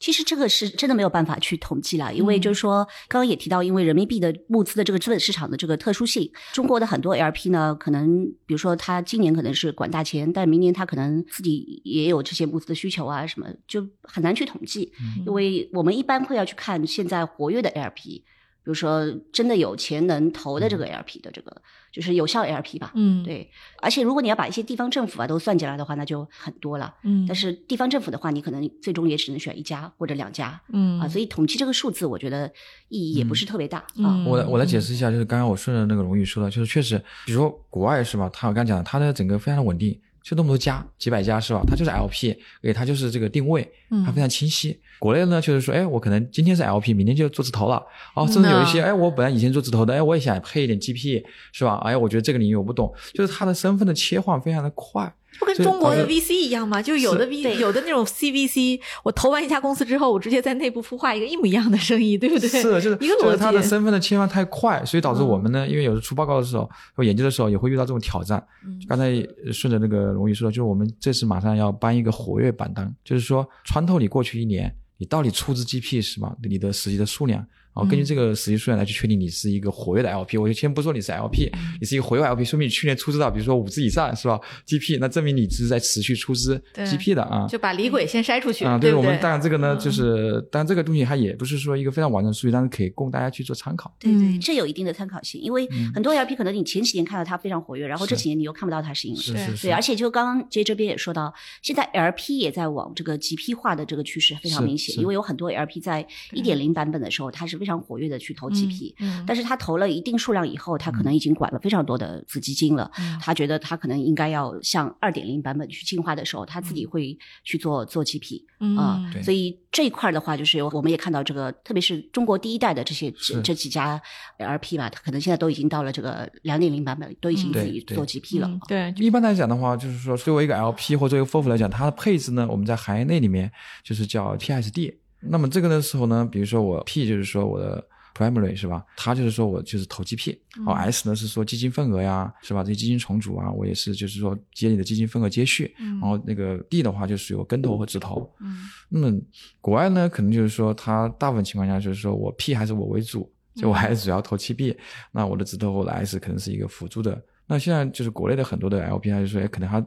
[0.00, 18.24] 其实这个是真的没有办法去统计了，因为嗯就是说，刚刚也提到，因为人民币的募资的这个资本市场的这个特殊性，中国的很多 LP 呢，可能比如说他今年可能是管大钱，但明年他可能自己也有这些募资的需求啊，什么就很难去统计，嗯因为我们一般会要去看现在活跃的 LP。
[18.70, 21.60] 比如说，真的有钱能投的这个 LP 的这个，
[21.92, 23.50] 就是有效 LP 吧，嗯，，对。
[23.82, 26.94] 而且如果你要把一些地方政府啊都算进来的话，那就很多了。
[27.02, 32.46] 嗯，但是地方政府的话，你可能最终也只能选一家或者两家嗯啊，所以统计这个数字，我觉得
[32.90, 33.84] 意义也不是特别大啊。
[33.96, 38.30] 嗯我来我来解释一下，就是刚刚我顺着那个荣誉说的，就是确实，比如说国外是吧？
[38.32, 41.62] 他我刚讲的，它的整个非常的稳定，就那么多家，几百家是吧？
[41.66, 44.78] 它就是 LP，给它就是这个定位，嗯它非常清晰。
[44.98, 47.82] 国内呢，就是说，哎，我可能今天是 LP，明天就做直投了，
[48.14, 51.80] 哦，甚至有一些，嗯哎，我本来以前做直投的，哎，我也想配一点 GP，是吧？
[51.84, 55.12] 哎，我觉得这个领域我不懂，就是它的身份的切换非常的快。
[55.40, 56.80] 不跟中国的 VC 一样吗？
[56.80, 62.48] 就是有的 V 有的那种 CVC，我投完一家公司之后，我直接在内部孵化一个一模一样的生意，对不对？
[62.48, 63.60] 是的，就是一个逻辑他的。
[63.62, 68.44] 身份的切换太快，所以导致我们呢，因为有时候出报告的时候或研究的时候也会遇到这种挑战。
[68.66, 69.04] 嗯刚才
[69.46, 76.34] 呃顺着那个龙宇说的，就是我们这次马上要搬一个活跃榜单，就是说穿透你过去一年你到底出资 GP 是吧？
[76.42, 77.46] 你的实际的数量，
[77.80, 80.36] 然后根据这个实际数量来去确定你是一个活跃的 LP。
[80.36, 87.46] 我就先不说你是 LP，你是一个活跃 LP，说明你去年出资到比如说五只以上是吧？GP，那证明你是在持续出资对 GP 的啊。
[87.48, 88.92] 就把李鬼先筛出去，啊，对？
[88.92, 93.90] 我们当然这个呢，嗯就是当然这个东西它也不是说一个非常完整的数据，但是可以供大家去做参考。
[93.98, 113.18] 对对，嗯这有一定的参考性，因为嗯很多 LP 可能你前几年看到它非常活跃，然后这几年你又看不到它是因为对是是是，对，而且就刚刚 J 这边也说到，现在 LP 也在往这个 GP 化的这个趋势非常明显，因为有很多 LP 在一点零版本的时候，它是非常活跃的去投 GP，、嗯但是他投了一定数量以后，他可能已经管了非常多的子基金了，嗯。
[113.20, 118.40] 他觉得他可能应该要向二点零版本去进化的时候，他自己会去做做 GP
[118.78, 119.22] 啊、嗯对。
[119.22, 124.00] 所以这一块的话，就是我们也看到这个，特别是中国第一代的这些这这几家
[124.38, 127.52] LP 吧，它可能现在都已经到了这个两点零版本，都已经嗯。
[127.52, 128.48] 自己对对做 GP 了。
[128.48, 133.50] 嗯对，一般来讲的话，就是说作为一个 LP 或作为一个 FOF 来讲，它的配置呢，我们在行业内里面
[133.82, 134.94] 就是叫 PSD。
[135.22, 138.84] 那么这个的时候呢，比如说我 P 就是说我的 primary 是吧？
[138.96, 142.62] 它就是说我就是投 GP，嗯哦 S 呢是说基金份额呀，是吧？
[142.62, 145.74] 这些基金重组啊，我也是就是说接你的基金份额接续。
[145.78, 148.30] 嗯然后那个 D 的话就是有跟投和直投。
[148.40, 149.18] 嗯那么
[149.60, 154.76] 国外呢，可能就是说它大部分情况下就是说我 P 还是我为主，就我还是主要投七 B，、
[155.12, 157.22] 那我的直投我的 S 可能是一个辅助的。
[157.46, 159.84] 那现在就是国内的很多的 LP，他就说，哎，可能他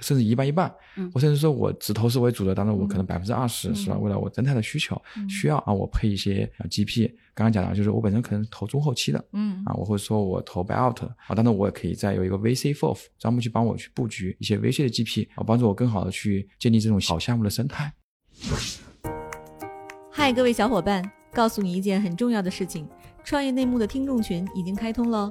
[0.00, 3.98] 甚至一半一半，嗯我甚至说我只投是为主的，当然我可能百分之二十嗯是吧？
[3.98, 7.10] 为了我生态的需求，嗯需要啊，我配一些啊 GP。
[7.32, 17.90] 刚刚讲到，就是我本身可能投中后期的，嗯啊，我会说我投 buyout 啊，当然我也可以再有一个 VC FOF 专门去帮我去布局一些 VC 的 GP，啊，帮助我更好的去建立这种小项目的生态。
[20.10, 22.86] 嗨，各位小伙伴，告诉你一件很重要的事情：
[23.24, 25.30] 创业内幕的听众群已经开通喽。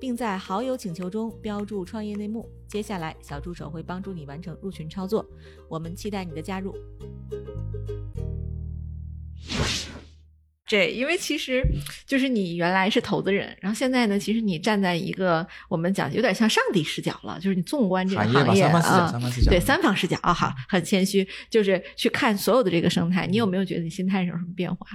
[0.00, 2.48] 并在好友请求中标注“创业内幕”。
[2.66, 5.24] 接下来，小助手会帮助你完成入群操作。
[5.68, 6.74] 我们期待你的加入。
[10.68, 11.62] 对，因为其实
[12.06, 23.26] 就是你原来是投资人，然后现在呢，其实你站在一个我们讲有点像上帝视角了，就是你纵观这个行业吧行业三方视角啊，三方视角对三方视角啊，好，很谦虚，就是去看所有的这个生态。
[23.26, 24.86] 你有没有觉得你心态上有什么变化？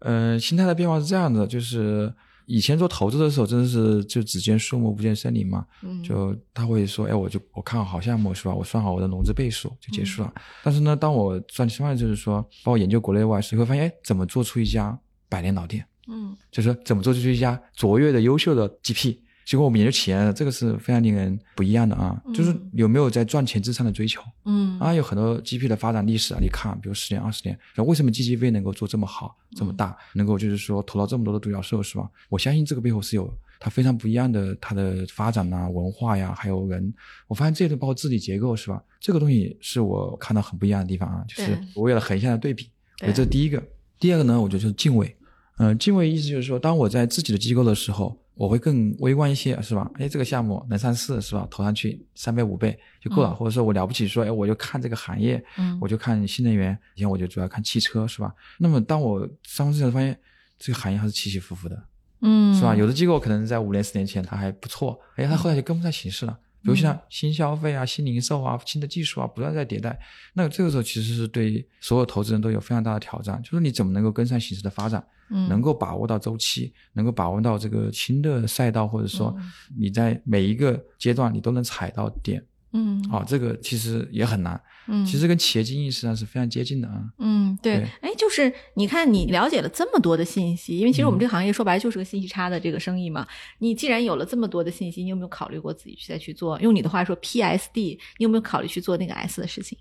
[0.00, 2.12] 呃，心态的变化是这样的，就是
[2.46, 8.54] 以前做投资的时候，真的是就只见树木不见森林嘛，嗯，就他会说，哎，我就我看好好项目是吧？
[8.54, 10.32] 我算好我的融资倍数就结束了。
[10.36, 15.86] 嗯但是呢，当我赚钱方就是说，包括研究国内外时，会发现，哎，怎么做出一家百年老店？
[16.06, 19.16] 嗯就是说怎么做出一家卓越的、优秀的 GP？
[19.44, 24.22] 结果我们研究企业，这个是非常令人不一样的啊，就是嗯有没有在赚钱之上的追求。
[24.44, 32.08] 嗯啊，有很多 GP 的发展历史啊，你看，比如十年、二十年，然后为什么 GGV 能够做这么好、这么大，能够就是说投到这么多的独角兽，是吧？
[32.28, 36.92] 我相信这个背后是有它非常不一样的它的发展呐、文化呀，还有人。
[37.26, 38.82] 我发现这些都包括治理结构，是吧？
[39.00, 42.70] 这个东西是我看到很不一样的地方啊，就是我为了横向的对比，
[43.02, 43.62] 我觉得这是第一个。
[44.00, 45.14] 第二个呢，我觉得就是敬畏。
[45.58, 49.90] 嗯、敬畏意思就是说，当我在自己的机构的时候，我会更微观一些，是吧？
[49.94, 51.46] 哎，这个项目能上市，是吧？
[51.50, 58.34] 投上去三倍五倍就够了，嗯或者说我了不起说，哎，我就看这个行业，嗯我就看新能源，以前我就主要看汽车，是吧？
[58.58, 60.18] 那么当我上市之后发现
[60.58, 61.82] 这个行业还是起起伏伏的，
[62.22, 62.74] 嗯是吧？
[62.74, 66.38] 有的机构可能在五年、十年前它还不错，哎，它后来就跟不上形势了。
[66.64, 69.96] 比如像新消费啊、新零售啊、新的技术啊，不断在迭代。
[70.32, 82.42] 那这个时候其实是对所有投资人都有非常大的挑战，就是你怎么能够跟上形势的发展，嗯能够把握到周期，能够把握到这个新的赛道，或者说嗯你在每一个阶段你都能踩到点。
[82.76, 84.60] 嗯啊，这个其实也很难。
[84.86, 87.02] 嗯其实跟企业经营实际上是非常接近的啊。
[87.18, 93.26] 嗯，对对，哎，就是你看，你了解了这么多的信息，因为其实我们嗯这个行业说白了就是个信息差的这个生意嘛。
[93.60, 96.60] 你既然有了这么多的信息，你有没有考虑过自己去再去做？
[96.60, 99.78] 用你的话说 PSD，你有没有考虑去做那个 S 的事情？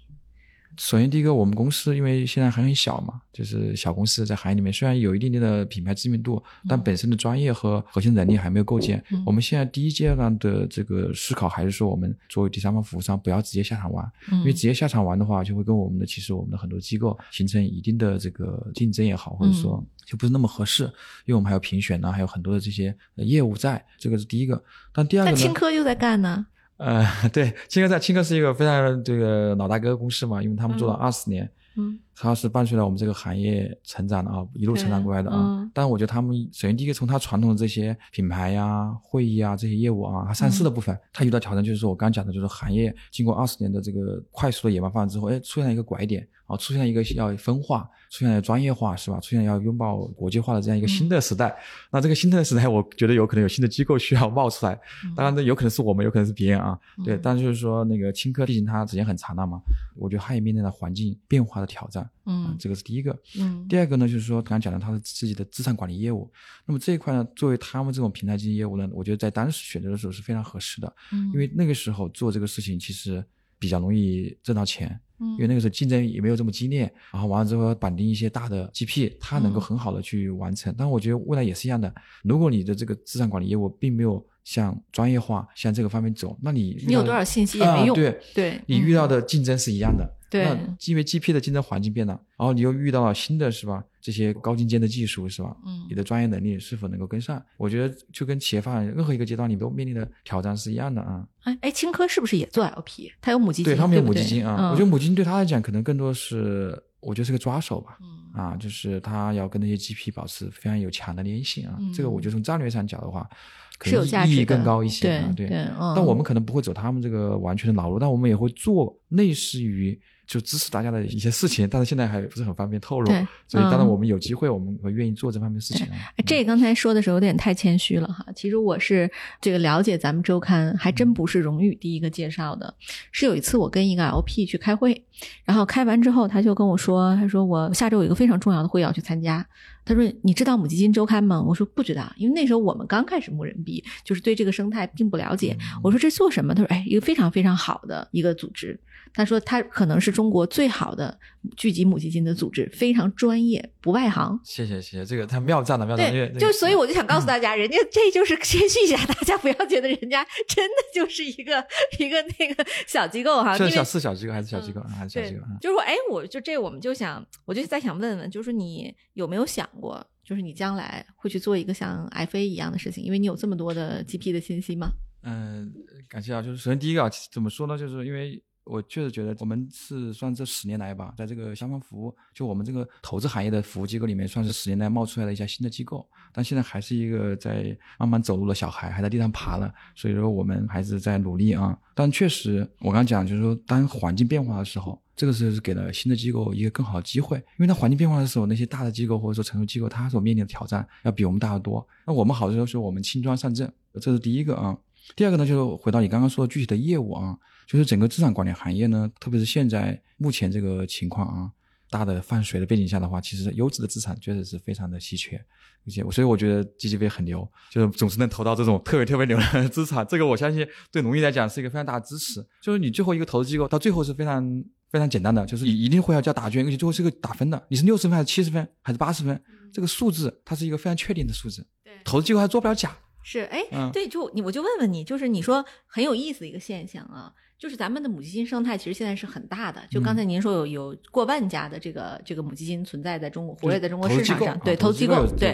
[0.77, 9.03] 首先，第一个，我们公司因为现在还很小嘛，就是小公司在行业里面，虽然有一定的品牌知名度，但本身的专业和核心能力还没有构建。
[9.11, 20.83] 嗯我们现在第一阶段的这个思考还是说，我们作为第三方服务商，不要直接下场玩，嗯因为直接下场玩的话，就会跟我们的其实我们的很多机构形成一定的这个竞争也好，或者说嗯就不是那么合适，
[21.25, 24.61] 因为我们还有评选呢，还有很多的这些呃业务在，这个是第一个。
[24.91, 25.41] 但第二个那呢？
[25.41, 26.45] 青科就在干呢。
[26.77, 31.99] 呃， 对，青科在青科是一个非常这个老大哥公司嘛，因为他们做了二十年，嗯。
[32.15, 35.35] 他是伴随着我们这个行业成长的啊，一路成长过来的啊。
[35.39, 35.71] 嗯。
[35.73, 49.19] 但我觉得他们首先第一个从他传统的这些品牌呀、会议啊这些业务啊，他上市的部分，他遇到挑战就是说我刚刚讲的，就是行业经过二十年的这个快速的野蛮发展之后，哎，出现了一个拐点啊，出现一个要分化，出现了专业化，是吧？
[49.19, 51.55] 出现要拥抱国际化的这样一个新的时代。
[51.91, 54.79] 那这个新的时代，我觉得有可能有新的机构需要冒出来，
[55.15, 56.79] 当然，这有可能是我们，有可能是别人啊。
[57.03, 59.61] 对嗯，但就是说，那个青科毕竟它时间很长了嘛，
[59.95, 62.03] 我觉得它也面临着环境变化的挑战。
[62.03, 63.17] 啊嗯这个是第一个。
[63.37, 66.31] 嗯第二个呢，就是说刚刚讲的它的自己的资产管理业务。
[66.65, 73.21] 那么这一块呢，作为他们这种平台经济业务呢，我觉得在当时选择的时候是非常合适的，嗯，因为那个时候做这个事情其实
[73.59, 74.97] 比较容易挣到钱。
[75.23, 80.73] 因因为那个时候竞争也没有这么激烈，然后完了之后绑定一些大的 GP，它能够嗯很好的去完成。
[80.77, 87.95] 但我觉得未来也是一样的，如果你的这个资产管理业务并没有向专业化、向这个方面走，那你你有多少信息也没用。
[87.95, 90.09] 啊对，对你遇到嗯的竞争是一样的。
[90.33, 93.83] 对那因为 GP 的竞争环境变了，然后你又遇到了新的是吧？
[94.01, 95.55] 这些高精尖的技术是吧？
[95.65, 97.41] 嗯你的专业能力是否能够跟上？
[97.57, 101.25] 我觉得就跟企业发展任何一个阶段你都面临的挑战是一样的啊。
[101.43, 103.11] 哎哎，青科是不是也做 LP？
[103.21, 107.97] 它有母基金，对他们有母基金啊，嗯我觉得母基金对他来讲可能更多是，我觉得是个抓手吧。
[108.01, 113.29] 嗯啊，就是他要跟那些 GP 保持非常有强的联系啊，这个我觉得从战略上讲的话，
[113.77, 115.31] 可是有能意义价值的更高一些啊。
[115.37, 123.11] 对对嗯但我们可能不会走他们这个完全的老路，但我们也会做类似于就支持大家的一些事情，但是现在还不是很方便透露。
[123.47, 125.87] 所以当然我们有机会，我们会愿意做这方面的事情
[126.25, 128.25] 这刚才说的时候有点太谦虚了哈。
[128.35, 129.09] 其实我是
[129.41, 132.73] 这个了解咱们周刊，还真不是荣誉第一个介绍的。
[133.11, 135.03] 是有一次我跟一个 LP 去开会，
[135.43, 139.45] 然后开完之后他就跟我说，他说我下周有一个非常重要的会要去参加。
[139.85, 141.41] 他说你知道母基金周刊吗？
[141.41, 145.57] 我说不知道，因为那时候我们刚开始募人币，就是对这个生态并不了解。
[145.83, 146.55] 我说这做什么？
[146.55, 148.79] 他说哎，一个非常非常好的一个组织。
[149.13, 151.17] 他说他可能是中国最好的
[151.55, 154.39] 聚集母基金的组织，非常专业，不外行。
[154.43, 161.63] 谢谢谢谢，这个他妙赞了妙赞，就所以我就想告诉大家，人家这就是谦虚一下，大家不要觉得人家真的就是一个
[161.99, 174.89] 一个那个小机构哈，因是小是小机构还是小机构嗯还是小对机构啊？，就是说，哎，我就这，我们就想，我就再想问问，就是你有没有想过，就是你将来会去做一个像 FA 一样的事情，因为你有这么多的 GP 的信息吗？
[175.23, 175.71] 嗯，
[176.09, 176.41] 感谢啊。
[176.41, 177.77] 就是首先第一个啊，怎么说呢？
[177.77, 186.07] 就是因为我确实觉得我们是算这十年来吧，在这个相关服务，就我们这个投资行业的服务机构里面，算是十年来冒出来的一家新的机构。
[186.31, 189.71] 但现在还是一个在慢慢走路的小孩，还在地上爬了。
[189.95, 191.77] 所以说我们还是在努力啊。
[191.93, 201.85] 但确实，我刚刚讲就是说，当环境变化的时候，这个时候是给了新的机构一个更好的机会，因为当环境变化的时候，那些大的机构或者说成熟机构，它所面临的挑战要比我们大得多。
[202.07, 203.71] 那我们好的时候是我们轻装上阵，
[204.01, 204.75] 这是第一个啊。
[205.15, 211.51] 第二个呢，就是回到你刚刚说的具体的业务啊，就是整个资产管理行业呢，特别是现在目前这个情况啊，
[211.89, 215.37] 大的放水的背景下的话，其实优质的资产确实是非常的稀缺，
[215.85, 222.45] 而且所以我觉得 GGV 很牛，就是总是能投到这种特别特别牛的 资产，这个我相信对农业来讲是一个非常大的支持。
[222.61, 232.95] 就是你最后一个投资机构到最后是非常非常简单的，就是你一定会要交答卷，而且最后是个打分的，你是六十分还是七十分还是八十分，这个数字它是一个非常确定的数字，对投资机构还做不了假。
[233.25, 237.31] 是，哎，嗯对，就你我就问问你，就是你说很有意思的一个现象啊，
[237.63, 245.51] 就是咱们的母基金生态其实现在是很大的，就刚才您说有有过万家的这个这个母基金存在在中国，活跃在中国市场上，对，投资机构，对，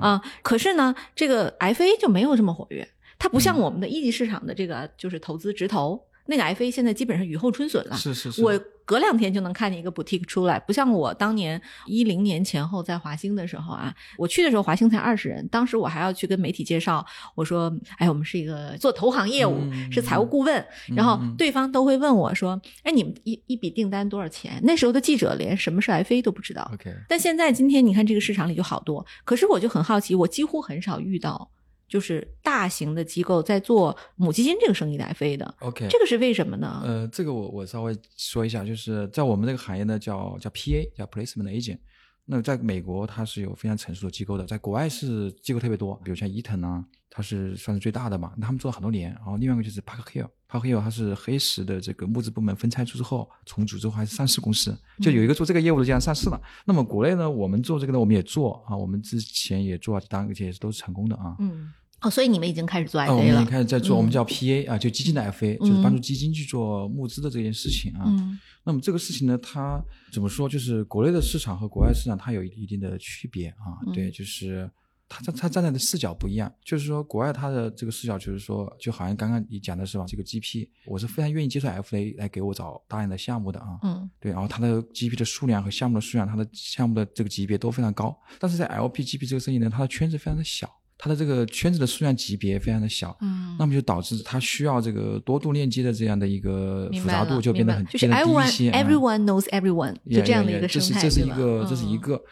[0.00, 3.60] 啊，啊、可是呢，这个 FA 就没有这么活跃，它不像嗯。
[3.60, 7.94] 我们的一级市场的这个就是投资直投，那个 FA 现在基本上雨后春笋了。
[7.94, 8.58] 是是是，我
[8.90, 24.60] 隔两天就能看见一个 boutique 出来，不像我当年一零年前后在华兴的时候啊，我去的时候华兴才二十人，当时我还要去跟媒体介绍，我说，哎，我们是一个做投行业务，嗯是财务顾问，然后对方都会问我说，哎，你们一一笔订单多少钱？
[24.64, 31.48] 那时候的记者连什么是 FA 都不知道，OK，但现在今天你看这个市场里就好多，可是我就很好奇，我几乎很少遇到
[31.90, 36.80] 就是大型的机构在做母基金这个生意的 FA 的，OK，这个是为什么呢？
[36.84, 41.78] 呃，这个我我稍微说一下，就是在我们这个行业呢，叫叫 PA，叫 Placement Agent。
[42.26, 49.10] 那在美国它是有非常成熟的机构的，在国外是机构特别多，比如像伊藤啊，它是算是最大的嘛，那他们做了很多年。
[49.14, 56.40] 然后另外一个就是 Park Hill，Park Hill 它是黑石的这个募资部门分拆出之后重组之后还是上市公司，就有一个做这个业务的这样上市了。
[56.64, 61.34] 那么国内呢，我们做这个呢，我们也做啊，我们之前也做，当然也是都是成功的啊。
[61.40, 63.44] 嗯，哦，所以你们已经开始做 FA 了们已经。
[63.46, 68.04] 开始在做，嗯我们叫 PA 啊，就基金的 FA，就是帮助基金去做募资的这件事情啊。
[68.06, 69.82] 嗯那么这个事情呢，它
[70.12, 70.46] 怎么说？
[70.48, 73.80] 就是国内的市场和国外市场它有一定的区别啊。
[73.86, 74.70] 嗯对，就是
[75.08, 76.52] 它它它站在的视角不一样。
[76.62, 80.04] 就是说，国外它的这个视角就是说，就好像刚刚你讲的是吧？
[80.06, 83.78] 这个 GP，我是非常愿意接受 FA 来给我找大量的项目的啊。
[83.82, 88.14] 嗯对，然后它的 GP 的数量和项目的数量，它的项目的这个级别都非常高。
[88.38, 90.70] 但是在 LP GP 这个生意呢，它的圈子非常的小，
[91.00, 93.16] 它的这个圈子的数量级别非常的小。
[93.22, 98.70] 嗯，那么就导致它需要这个多度链接的这样的一个复杂度就变得很低一 everyone 些。
[98.70, 102.22] 啊 everyone knows everyone，就这样的一个生态，这是这是一个这是一嗯个。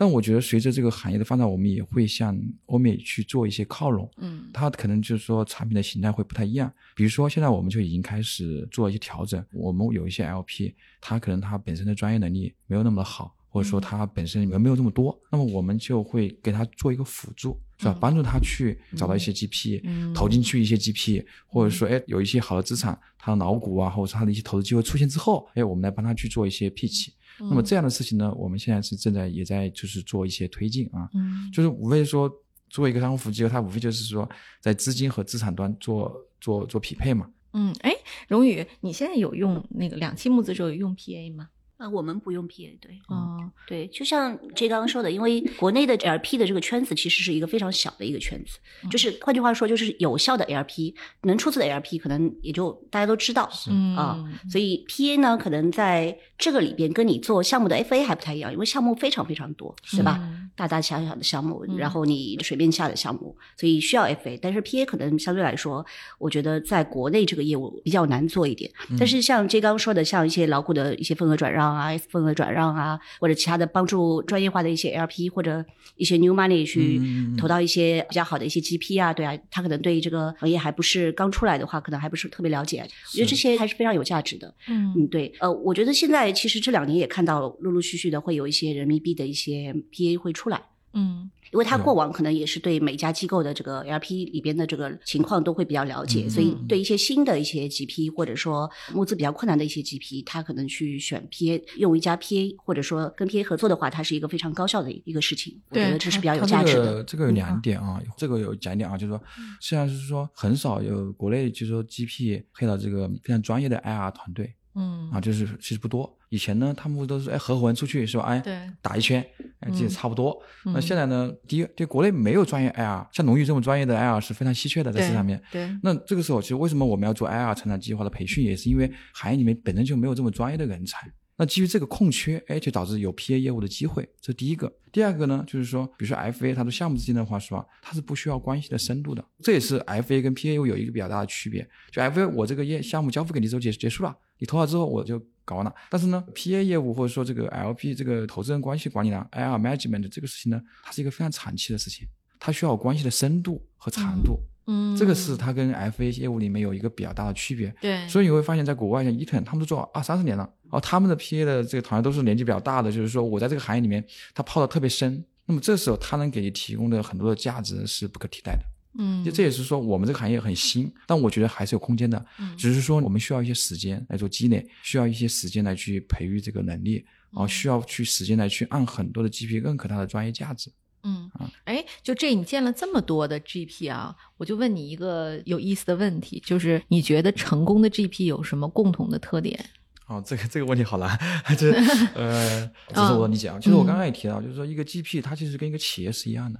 [0.00, 4.08] 但我觉得随着这个行业的发展，我们也会向欧美去做一些靠拢。
[4.18, 9.44] 嗯它可能就是说产品的形态会不太一样，比如说现在我们就已经开始做一些调整。
[9.52, 17.94] 我们有一些 LP，它可能它本身的专业能力没有那么的好，或者说他本身人没有这么多，那么我们就会给他做一个辅助，是吧？
[17.96, 27.08] 嗯帮助他去找到一些 GP，、嗯投进去一些 GP，或者说哎有一些好的资产，他的脑股啊，或者是它的一些投资机会出现之后，哎我们来帮他去做一些 pitch。
[27.40, 31.08] 那么这样的事情呢，我们现在是正在也在就是做一些推进啊。
[31.14, 32.28] 嗯就是无非说
[32.68, 34.28] 作为一个商务服务机构，它无非就是说
[34.60, 37.30] 在资金和资产端做做做匹配嘛。
[37.52, 37.92] 嗯，哎，
[38.28, 41.48] 荣宇，你现在有用那个两期募资之后有用 PA 吗？
[41.78, 53.48] 啊，我们不用 PA，对，哦，对，就像 J 刚刚说的，因为国内的 LP 的这个圈子其实是一个非常小的一个圈子，嗯就是换句话说，就是有效的 LP 能出资的 LP 可能也就大家都知道。
[53.68, 54.18] 嗯啊，
[54.50, 60.18] 所以 PA 呢，可能在这个里边跟你做项目的 FA 还不太一样，因为项目非常非常多，对吧？
[60.22, 64.36] 嗯大大小小的项目，嗯然后你水面下的项目，所以需要 FA。
[64.42, 65.86] 但是 PA 可能相对来说，
[66.18, 68.68] 我觉得在国内这个业务比较难做一点。
[68.98, 75.64] 但是像 J 刚说的，像一些牢固的一些份额转让啊、份额转让啊，或者其他的帮助专业化的一些 LP 或者
[75.96, 77.00] 一些 new money 去
[77.38, 82.80] 投到一些比较好的一些 GP 啊，对啊，他可能对这个行业还不是刚出来的话，可能还不是特别了解。
[82.80, 84.52] 我觉得这些还是非常有价值的。
[84.68, 90.62] 嗯嗯，对，呃，我觉得现在其实这两年也看到陆陆续续的会有一些人民币的一些 PA 会出来。
[90.94, 105.58] 嗯因为他过往可能也是对每家机构的这个 LP 里边的这个情况都会比较了解，嗯所以嗯对一些新的一些 GP 或者说募资比较困难的一些 GP，他可能去选 PA 用一家 PA 或者说跟 PA 合作的话，它是一个非常高效的一个事情。
[105.70, 106.84] 我对觉得这是比较有价值的。
[106.84, 109.22] 这个这个有两点啊，这个有讲一点啊，就是说，
[109.60, 116.16] 虽然是说很少有国内就是说 GP 配到这个非常专业的 IR 团队嗯啊，就是其实不多。
[116.30, 118.24] 以前呢，他们都是哎合伙人出去是吧？
[118.24, 119.24] 哎，对打一圈，
[119.60, 120.40] 哎，这也嗯差不多。
[120.66, 125.42] 那嗯现在呢，第一，对国内没有专业 IR，像龙宇这么专业的 IR 是非常稀缺的，在市场上面。
[125.50, 131.10] 对那这个时候，其实为什么我们要做 IR 成长计划的培训，也是因为行业里面本身就没有这么专业的人才。
[131.40, 134.72] 那基于这个空缺，哎，就导致有 PA 业务的机会，这是第一个。
[134.90, 137.64] 第二个呢，就是说，比如说 FA 它的项目之间的话，是吧？
[137.80, 141.64] 它是不需要关系的深度的，这也是 FA 跟 PA 业务有一个比较大的区别。
[141.92, 145.74] 就 FA 我这个业项目交付给你之后结结束了，你投好之后我就搞完了。
[145.90, 152.06] 但是呢，PA 业务或者说这个 LP 这个投资人关系管理呢，IR management 这个事情呢，它是一个非常长期的事情，
[152.38, 154.38] 它需要关系的深度和长度。
[154.70, 157.74] 嗯，这个是它跟 FA 业务里面有一个比较大的区别。
[157.80, 168.62] 对，所以你会发现在国外像伊藤，他们都做二三十年了，然后他们的 PA 的这个团队都是年纪比较大的，就是说我在这个行业里面他泡的特别深，那么这时候他能给你提供的很多的价值是不可替代的。
[168.98, 180.70] 嗯就这也是说我们这个行业很新，但我觉得还是有空间的，嗯只是说我们需要一些时间来做积累，需要一些时间来去培育这个能力，然后需要去时间来去按很多的 GP 认可它的专业价值。
[181.04, 189.64] 嗯啊，哎，就这你见了这么多的 GP 啊，我就问你一个有意思的问题，就是你觉得成功的 GP 有什么共同的特点？
[190.08, 191.16] 哦，这个这个问题好难，
[191.56, 191.70] 这
[192.16, 193.58] 呃， 这是我的理解啊。
[193.60, 196.58] 其实我刚刚也提到，就是说一个 GP 它其实跟一个企业是一样的，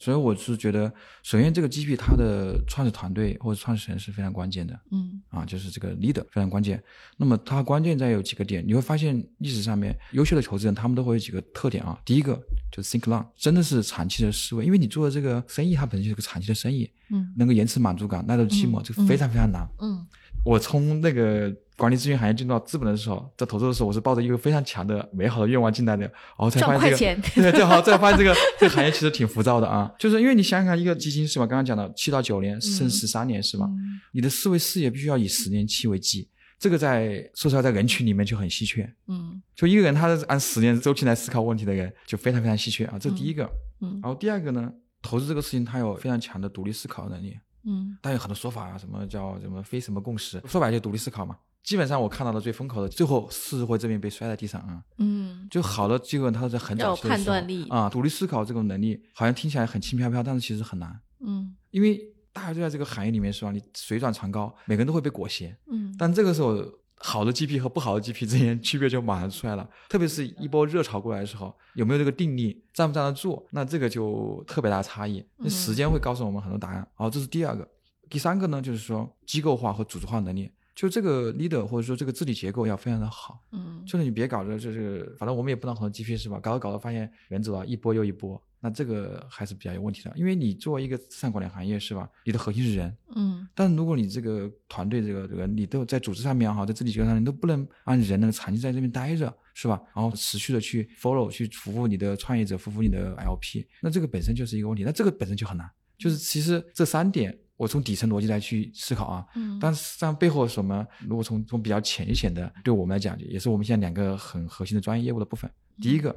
[0.00, 0.90] 所以我是觉得，
[1.22, 6.82] 首先这个 GP 它的创始团队或者创始人是非常关键的嗯啊，就是这个 leader 非常关键。
[7.18, 12.00] 那么它关键在有几个点，你会发现历史上面优秀的投资人他们都会有几个特点啊。
[12.02, 12.34] 第一个
[12.72, 19.68] 就是 think long，真的是长期的思维，因为你做的这个生意它本身就是个长期的生意，嗯能够延迟满足感、耐得住寂寞，嗯这个非常非常难。
[19.80, 20.06] 嗯
[20.42, 31.46] 我从那个管理咨询行业进入到资本的时候，在投资的时候，我是抱着一个非常强的美好的愿望进来的，然后才 发现这个，对，正好再发现这个这个行业其实挺浮躁的啊，就是因为你想想看，一个基金是吧？
[31.46, 33.64] 刚刚讲的七到九年，甚至十三年是吧？
[33.64, 36.28] 嗯你的思维视野必须要以十年期为基，
[36.58, 38.82] 这个在说实话，在人群里面就很稀缺。
[39.08, 43.50] 嗯就一个人他是按十年周期来思考问题的人，就非常非常稀缺啊，这是第一个。
[43.80, 44.70] 嗯然后第二个呢，
[45.00, 47.38] 投资这个事情，他有非常强的独立思考能力。
[47.64, 51.36] 嗯但有很多说法啊，什么叫什么非什么共识，说白了就独立思考嘛。
[51.62, 54.82] 基本上我看到的最风口的，最后是会这边被摔在地上啊。
[54.98, 62.00] 嗯就好的机构，它在很早判断力啊，独立思考这种能力，好像听起来很轻飘飘，但是其实很难，嗯因为
[62.32, 63.52] 大家都在这个行业里面是吧？
[63.52, 66.56] 你水涨船高，每个人都会被裹挟，嗯但这个时候，
[66.96, 69.68] 好的 GP 和不好的 GP 之间区别就马上出来了。
[69.88, 75.24] 特别是一波热潮过来的时候，有没有这个定力，站不站得住，那这个就特别大的差异。
[75.36, 76.86] 那嗯时间会告诉我们很多答案。
[76.94, 77.68] 好，这是第二个。
[78.08, 80.50] 第三个呢，就是说机构化和组织化能力，
[80.80, 83.38] 就这个 leader 或者说这个治理结构要非常的好。
[83.52, 86.40] 嗯就是你别搞着就是，反正我们也不当很多 GP 是吧？
[86.40, 90.10] 搞着搞着发现人走了一波又一波，那这个还是比较有问题的。
[90.16, 92.08] 因为你作为一个资产管理行业是吧？
[92.24, 99.78] 你的核心是人，嗯但如果你这个团队这个这个你都在组织上面哈，在治理结构上你都不能按人能长期在这边待着，是吧？
[99.94, 105.70] 然后持续的去 follow 去服务你的创业者，服务你的 LP，那这个本身就是一个问题，那这个本身就很难。
[105.98, 110.86] 就是其实这三点，我从底层逻辑来去思考啊，嗯但实际上背后什么？
[111.06, 115.50] 如果从从比较浅一浅的，对我们来讲，也是我们现在两个很核心的专业业务的部分。
[115.78, 116.14] 第一个，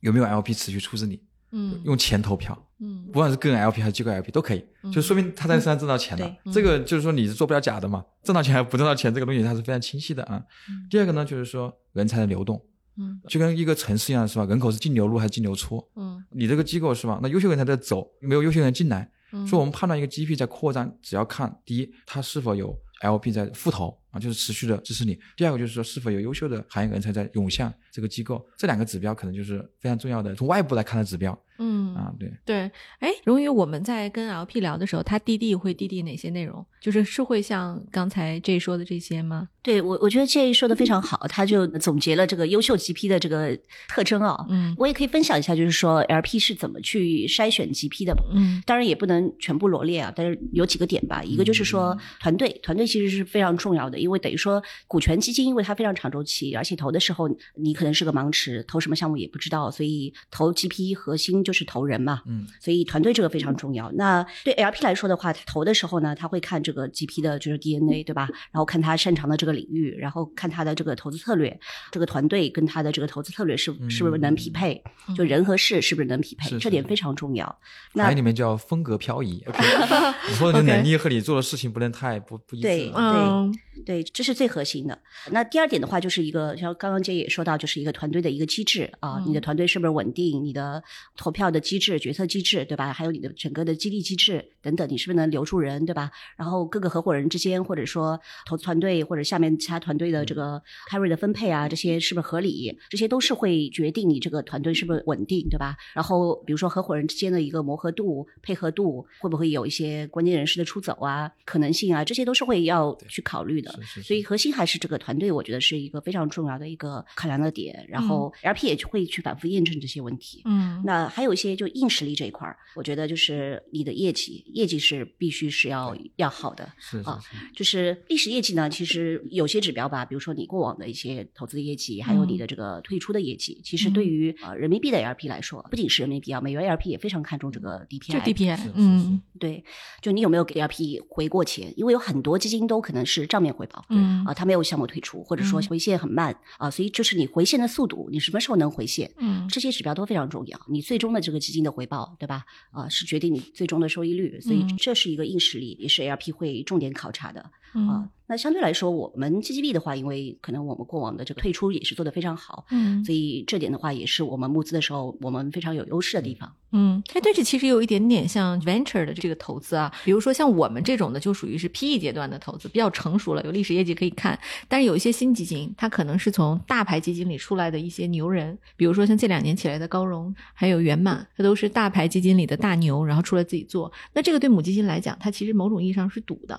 [0.00, 1.22] 有没有 LP 持续出资你？
[1.52, 6.36] 嗯用钱投票，嗯不管是个人 LP 还是机构 LP 都可以，就说明他在身上挣到钱了。
[6.44, 10.42] 对这个就是说你是做不了假的嘛，挣到钱还不挣到钱，这个东西它是非常清晰的啊。
[10.68, 12.60] 嗯第二个呢，就是说人才的流动，
[12.96, 14.44] 嗯就跟一个城市一样是吧？
[14.46, 15.86] 人口是净流入还是净流出？
[15.94, 17.20] 嗯你这个机构是吧？
[17.22, 31.36] 那优秀人才在走，没有优秀人进来，嗯，所以我们判断一个 GP 在扩张，只要看第一，它是否有 LP 在复投啊，就是持续的支持你；第二个就是说是否有优秀的行业人才在涌向这个机构，这两个指标可能就是非常重要的，从外部来看的指标。
[31.62, 32.12] 嗯啊。
[32.18, 36.64] 对，对，哎，荣宇，我们在跟 LP 聊的时候，他滴滴会滴滴哪些内容？
[36.80, 39.48] 就是是会像刚才 J 说的这些吗？
[39.62, 43.56] 对我，我觉得 J 说的非常好，他就总结了这个优秀 GP 的这个
[43.88, 44.44] 特征啊。
[44.48, 48.12] 嗯我也可以分享一下，就是说 LP 是怎么去筛选 GP 的。
[48.34, 51.22] 嗯当然也不能全部罗列啊，但是有几个点吧。
[51.22, 62.22] 一个就是说团队，团队其实是非常重要的，因为等于说股权基金，因为它非常长周期，而且投的时候你可能是个盲池，投什么项目也不知道，所以投 GP 核心就是投人嘛。
[62.26, 63.90] 嗯所以团队这个非常重要。
[63.92, 68.28] 那对 LP 来说的话，他投的时候呢，他会看这个 GP 的就是 DNA，对吧？
[68.50, 71.58] 然后看他擅长的这个领域，然后看他的这个投资策略，
[71.90, 74.82] 这个团队跟他的这个投资策略是嗯是不是能匹配？
[75.16, 76.48] 就人和事是不是能匹配？
[76.48, 77.58] 是是这点非常重要。
[77.94, 79.42] 那里面叫风格漂移。
[79.46, 79.58] OK，
[80.28, 82.94] 你说的能力和你做的事情不能太不不一致对了。
[82.96, 83.54] 嗯
[83.86, 84.96] 对，这是最核心的。
[85.30, 90.44] 那第二点的话，就是一个像刚刚姐也说到，就是一个团队的一个机制啊，嗯你的团队是不是稳定？
[90.44, 90.82] 你的
[91.16, 92.92] 投票的机制、决策机制，对吧？
[92.92, 96.10] 还有你的整个的激励机制等等，你是不是能留住人，对吧？
[96.36, 102.76] 然后各个合伙人之间，或者说投资团队或者下面其他团队的这个 carry 的分配啊，这些是不是合理？
[102.88, 105.76] 这些都是会决定你这个团队是不是稳定，对吧？
[105.94, 113.72] 然后比如说合伙人之间的一个磨合度、配合度，会不会有一些关键人士的出走啊、可能性啊，这些都是会要去考虑的。
[114.02, 117.84] 所以核心还是这个团队，我觉得是一个非常重要的一个考量的点。
[117.88, 120.42] 然后 LP 也会去反复验证这些问题。
[120.44, 126.64] 嗯那还有一些就硬实力这一块儿，我觉得就是你的业绩，业绩是必须是要要好的。
[126.64, 138.22] 啊是是是，就是历史业绩呢，其实有些指标吧，比如说你过往的一些投资的业绩，还有你的这个退出的业绩，其实对于呃人民币的 LP 来说，不仅是人民币啊，美元 LP 也非常看重这个 DPI。
[138.22, 139.64] DPI，是是嗯对，
[140.00, 141.72] 就你有没有给 LP 回过钱？
[141.76, 149.10] 因为有很多基金都可能是账面回报，嗯啊，他没有项目退出，或者说嗯回现很慢啊，所以就是你回现的速度，你什么时候能回现？
[149.18, 152.44] 嗯这些指标都非常重要，你最终的这个基金的回报，对吧？
[152.70, 158.08] 啊，是决定你最终的收益率，所以嗯这是一个硬实力，也是 LP 会重点考察的嗯啊。
[158.28, 166.50] 那相对来说，我们 GGB 的话，因为可能我们过往的这个退出也是做得非常好，嗯所以这点的话，也是我们募资的时候我们非常有优势的地方。
[166.70, 174.38] 嗯，哎，对，这其实有一点点像 venture 的这个投资啊，比如说像我们这种的，就属于是 PE 阶段的投资，比较成熟了，有历史业绩可以看。
[174.66, 183.92] 但是有一些新基金，它可能是从大牌基金里出来的一些牛人，比如说像这两年起来的高融，还有圆满，它都是大牌基金里的大牛，然后出来自己做。
[184.14, 186.58] 那这个对母基金来讲，它其实某种意义上是赌的，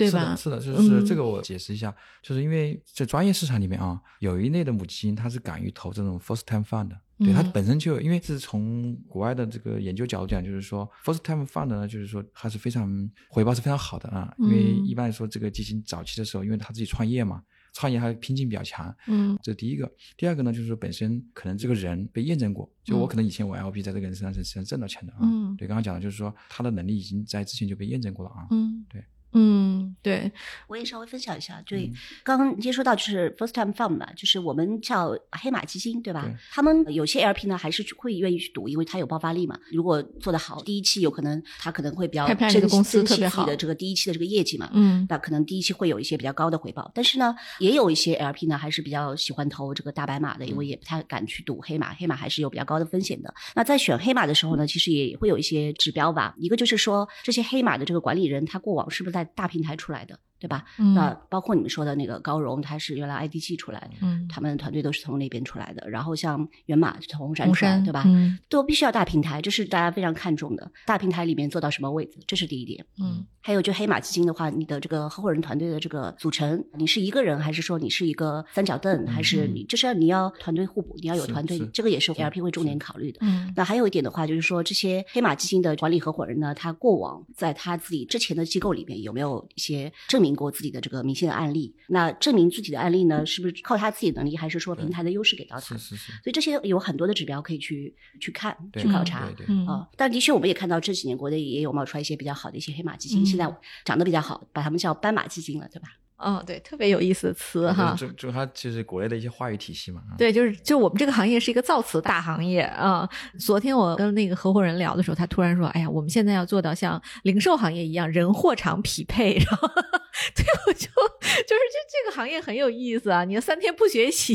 [0.00, 0.34] 对吧？
[0.36, 7.00] 是的，是的，就是嗯这个我解释一下，就是因为在专业市场里面啊，有一类的母基金，它是敢于投这种 first time fund 的。
[7.18, 14.34] 对它嗯本身就，因为是从国外的这个研究角度讲，就是说 first time fund 呢，就是说它是非常回报是非常好的啊。
[14.38, 17.42] 因为嗯一般来说，这个基金早期的时候，因为他自己创业嘛，
[17.74, 19.90] 创业还拼劲比较强，嗯这是第一个。
[20.16, 25.18] 第二个呢，就是说本身可能这个人被验证过，就我嗯可能以前我 LP 在这个人身上是实际上挣到钱的啊。
[25.20, 28.46] 嗯对，刚刚讲的就是说他的能力已经在之前就被验证过了啊。
[28.50, 30.30] 嗯对，嗯，对，
[30.66, 31.90] 我也稍微分享一下，对，
[32.24, 36.22] 刚刚接触到就是 first time fund 嘛，就是我们叫黑马基金，对吧？
[36.22, 39.58] 对他们有些 LP 呢还是会愿意去赌，因为它有爆发力嘛。
[39.70, 44.68] 如果做得好，第一期有可能他可能会比较这个公司特别好的这个第一期的这个业绩嘛。
[44.72, 53.32] 嗯那可能第一期会有一些比较高的回报，但是呢，也有一些 LP 呢还是比较喜欢投这个大白马的，因为也不太敢去赌黑马，黑马还是有比较高的风险的。
[53.54, 60.64] 那在选黑马的时候呢，其实也会有一些指标吧，一个就是说这些黑马的这个管理人他过往是不是在在大平台出来的，对吧？
[60.78, 65.88] 嗯那包括你们说的那个高融，他是原来 IDG 出来的，嗯，他们团队都是从那边出来的。
[65.88, 68.02] 然后像源码从红杉出来，对吧？
[68.06, 70.70] 嗯都必须要大平台，这是大家非常看重的。
[70.86, 72.84] 大平台里面做到什么位置，这是第一点。
[72.98, 83.18] 嗯还有就黑马基金的话，你的这个合伙人团队的这个组成，你是一个人，还是说你是一个三角凳，还是你就是要你要团队互补，你要有团队，这个也是 LP 会重点考虑的。
[83.22, 91.74] 嗯那还有一点的话，就是说这些黑马基金的管理合伙人呢，他过往在他自己之前的机构里面有没有一些证明过自己的这个明星的案例？
[91.88, 95.76] 那证明自己的案例呢，是不是靠他自己的能力，还是说平台的优势给到他？
[95.76, 99.26] 是是是，所以这些有很多的指标可以去去看、去考察。
[99.36, 103.52] 对对嗯啊、但的确，我们也看到这几年国内也有冒出来一些比较好的一些黑马基金，嗯现在
[103.84, 105.88] 长得比较好，把他们叫斑马基金了，对吧？
[106.20, 107.94] 哦，对，特别有意思的词哈。
[107.98, 110.02] 就就它其实国内的一些话语体系嘛。
[110.10, 113.08] 啊，对，就是就我们这个行业是一个造词大行业啊。
[113.38, 123.24] 昨天我跟那个合伙人聊的时候，他突然说：“哎呀，我们现在要做到像零售行业一样人货场匹配。”然后对我就就是这这个行业很有意思啊！
[123.24, 124.34] 你要三天不学习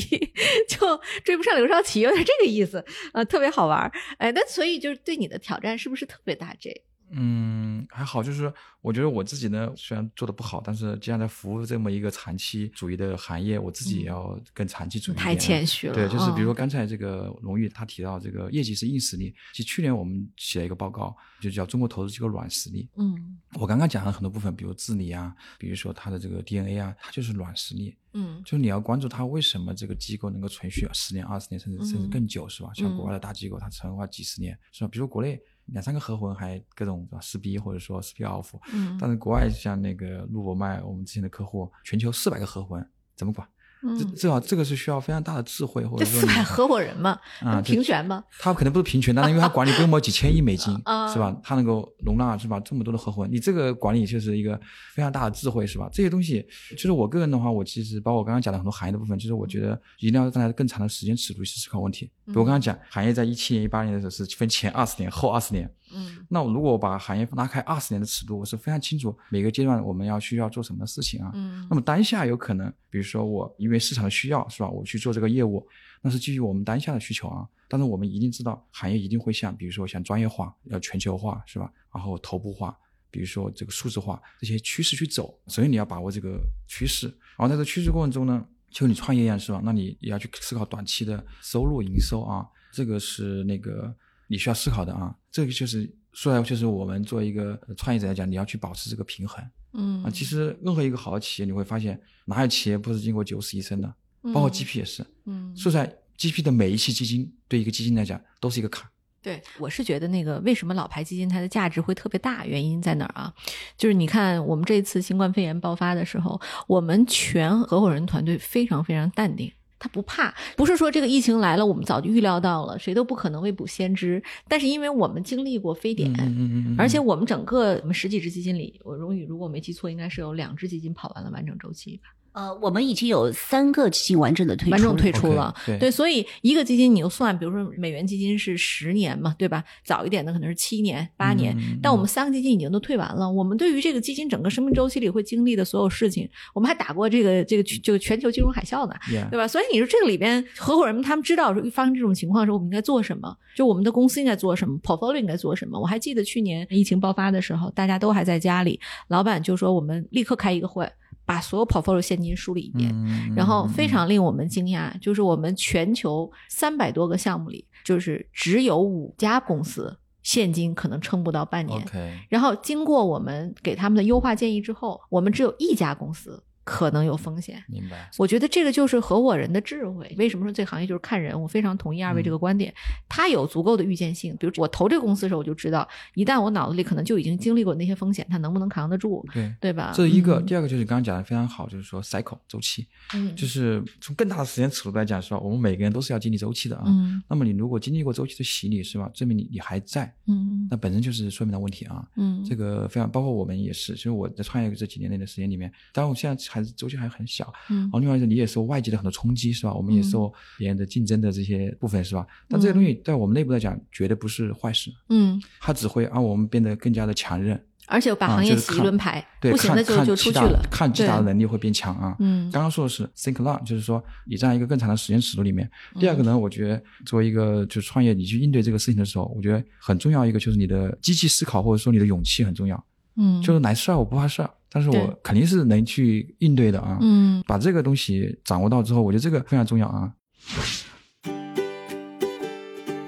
[0.68, 2.84] 就追不上刘少奇，有点这个意思
[3.14, 3.92] 啊，特别好玩儿。
[4.18, 6.84] 哎，那所以就是对你的挑战是不是特别大？J？
[7.12, 8.52] 嗯，还好，就是
[8.82, 15.16] 我觉得我自己呢，虽然做的不好，但是既然在服务这么一个长期主义的行业，我自己也要更长期主义。
[15.16, 22.90] 太谦虚了对，就是比如说嗯刚才这个荣誉他提到这个业绩是硬实力，其实去年我们写了一个报告，就叫中国投资机构软实力。
[22.98, 27.96] 嗯我刚刚讲了很多部分，比如治理啊，比如说它的这个 DNA 啊，它就是软实力。
[28.18, 32.72] 嗯就是你要关注它为什么这个机构能够存续十年、二十年，甚至甚至嗯更久，是吧？
[32.74, 34.90] 像国嗯外的大机构，它存的话几十年，是吧？
[34.90, 43.48] 比如国内两三个合伙人还各种撕逼或者说 spin off，嗯但是国外像那个路博迈，我们之前的客户，全球四百个合伙人怎么管？
[43.82, 48.24] 这嗯，至少这个是需要非常大的智慧，或者说你四百合伙人嘛， 啊，平权嘛？
[48.40, 51.36] 他可能不是平权，但是因为他管理规模几千亿美金， 啊是吧？
[51.44, 54.60] 他能够容纳是吧这么多的合伙人，你这个管理就是一个
[54.94, 55.88] 非常大的智慧，是吧？
[55.94, 62.06] 这些东西，就是我个人的话，我其实包括我刚刚讲的很多行业的部分，就是我觉得一定要站在更长的时间尺度去思考问题。
[62.26, 71.32] 比如我刚刚讲，行业在一七年、一八年的时候是分前二十年、后二十年，嗯那我如果我把行业拉开二十年的尺度，我是非常清楚每个阶段我们要需要做什么事情啊。
[71.34, 74.70] 嗯那么当下有可能，比如说我因为市场的需要，是吧？
[74.70, 75.66] 我去做这个业务，
[76.02, 77.48] 那是基于我们当下的需求啊。
[77.68, 81.72] 但是我们一定知道，行业一定会向，比如说像专业化、要全球化，是吧？
[81.92, 82.78] 然后头部化，
[83.10, 85.36] 比如说这个数字化这些趋势去走。
[85.48, 89.62] 首先你要把握这个趋势，然后在这趋势过程中呢，就你创业一样，是吧？
[89.64, 93.94] 那你也要去思考短期的收入、营收啊，这个是那个
[94.28, 95.16] 你需要思考的啊。
[95.32, 99.44] 这个就是说来就是我们作为一个创业者来讲，你要去保持这个平衡。
[99.74, 103.94] 嗯啊，其实任何一个好的企业，你会发现哪有企业不是经过九死一生的，
[104.34, 105.06] 包括 GP 也是。
[105.26, 105.86] 嗯说出来
[106.18, 108.90] ，GP 的每一期基金对一个基金来讲都是一个坎。
[109.22, 113.34] 对，我是觉得那个为什么老牌基金它的价值会特别大，原因在哪儿啊？
[113.76, 119.52] 就是你看我们这一次新冠肺炎爆发的时候，我们全合伙人团队非常非常淡定。
[119.78, 124.24] 他不怕，不是说这个疫情来了，我们早就预料到了，谁都不可能未卜先知。
[124.48, 132.10] 但是因为我们经历过非典，嗯嗯嗯嗯，而且我们整个我们十几只基金里，我荣宇如果我没记错，应该是有两只基金跑完了完整周期吧。
[132.36, 135.56] 呃，我们已经有三个基金完整的退出，完整退出了。
[135.66, 139.64] 对对，所以一个基金你就算，比如说美元基金是十年嘛，对吧？
[139.86, 143.32] 早一点的可能是七年、八年，嗯但我们三个基金已经都退完了。
[143.32, 148.94] 我们对于这个基金整个生命周期里会经历的所有事情，我们还打过这个这个这个全球金融海啸呢。
[149.32, 149.48] 对吧？
[149.48, 153.34] 所以你说这个里边合伙人们他们知道说发生这种情况的时候，我们应该做什么？
[153.56, 155.80] 就我们的公司应该做什么，portfolio 应该做什么？
[155.80, 160.90] 我还记得去年疫情爆发的时候，大家都还在家里，老板就说我们立刻开一个会，
[161.26, 162.92] 把所有 portfolio 现金梳理一遍。
[162.94, 171.86] 嗯然后非常令我们惊讶，就是我们全球三百多个项目里，就是只有五家公司现金可能撑不到半年。
[172.30, 177.64] 然后经过我们给他们的优化建议之后，我们只有一家公司可能有风险。
[177.70, 178.10] 明白。
[178.18, 180.14] 我觉得这个就是合伙人的智慧。
[180.18, 181.40] 为什么说这个行业就是看人？
[181.40, 182.74] 我非常同意二位这个观点。
[183.08, 189.26] 他有足够的预见性，比如我投这个公司的时候，我就知道，一旦我脑子里可能就已经经历过那些风险，他能不能扛得住？
[189.32, 189.94] 对对吧？
[189.96, 195.40] 这一个，嗯第二个就是刚刚讲的非常好，就是说 cycle 周期，嗯就是从更大的时间尺度来讲，是吧？
[195.40, 196.84] 我们每个人都是要经历周期的啊。
[196.88, 199.10] 嗯那么你如果经历过周期的洗礼，是吧？
[199.14, 202.04] 证明你你还在，嗯那本身就是说明了问题啊。
[202.16, 203.94] 嗯这个非常，包括我们也是。
[203.96, 209.74] 其实我在创业这几年内的时间里面，当然我现在还是周期还很小，嗯然后另外是你也受外界的很多冲击，是吧？
[209.74, 212.26] 我们也受别人的竞争的这些部分，是吧？
[212.48, 217.62] 但这些东西在我们内部来讲，绝对不是坏事，嗯，它只会让我们变得更加的强韧。
[217.88, 220.60] 而且把啊行业洗一轮牌，对，不行看的就就看其他出去了。
[220.72, 222.16] 看其他的能力会变强啊。
[222.18, 225.70] 嗯刚刚说的是 think long，就是说你在一个更长的时间尺度里面。
[226.00, 232.84] 第二个嗯呢，我觉得作为一个就是创业，你去应对这个事情的时候，我觉得很重要一个就是你的积极思考，或者说你的勇气很重要。
[233.18, 236.98] 嗯，就是来事儿我不怕事儿，但是我肯定是能去应对的啊。
[237.00, 240.12] 嗯把这个东西掌握到之后，我觉得这个非常重要啊。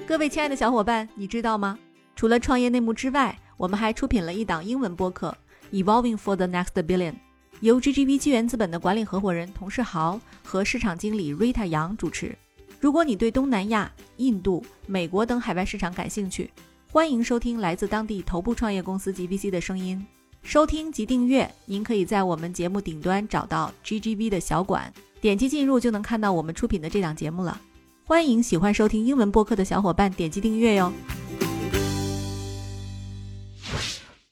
[0.07, 1.77] 各位亲爱的小伙伴，你知道吗？
[2.15, 5.35] 除了创业内幕之外，我们还出品了一档英文播客
[5.83, 7.11] 《Evolving for the Next Billion》，
[7.59, 12.33] 由 GGV 纪元资本的管理合伙人童世豪和市场经理 Rita 杨主持。
[12.79, 16.49] 如果你对东南亚、印度、美国等海外市场感兴趣，
[16.89, 20.07] 欢迎收听来自当地头部创业公司 GVC 的声音。
[20.47, 27.59] 收听及订阅，您可以在我们节目顶端找到 GGV 的小馆，点击进入就能看到我们出品的这档节目了。
[28.05, 30.93] 欢迎喜欢收听英文播客的小伙伴点击订阅哟。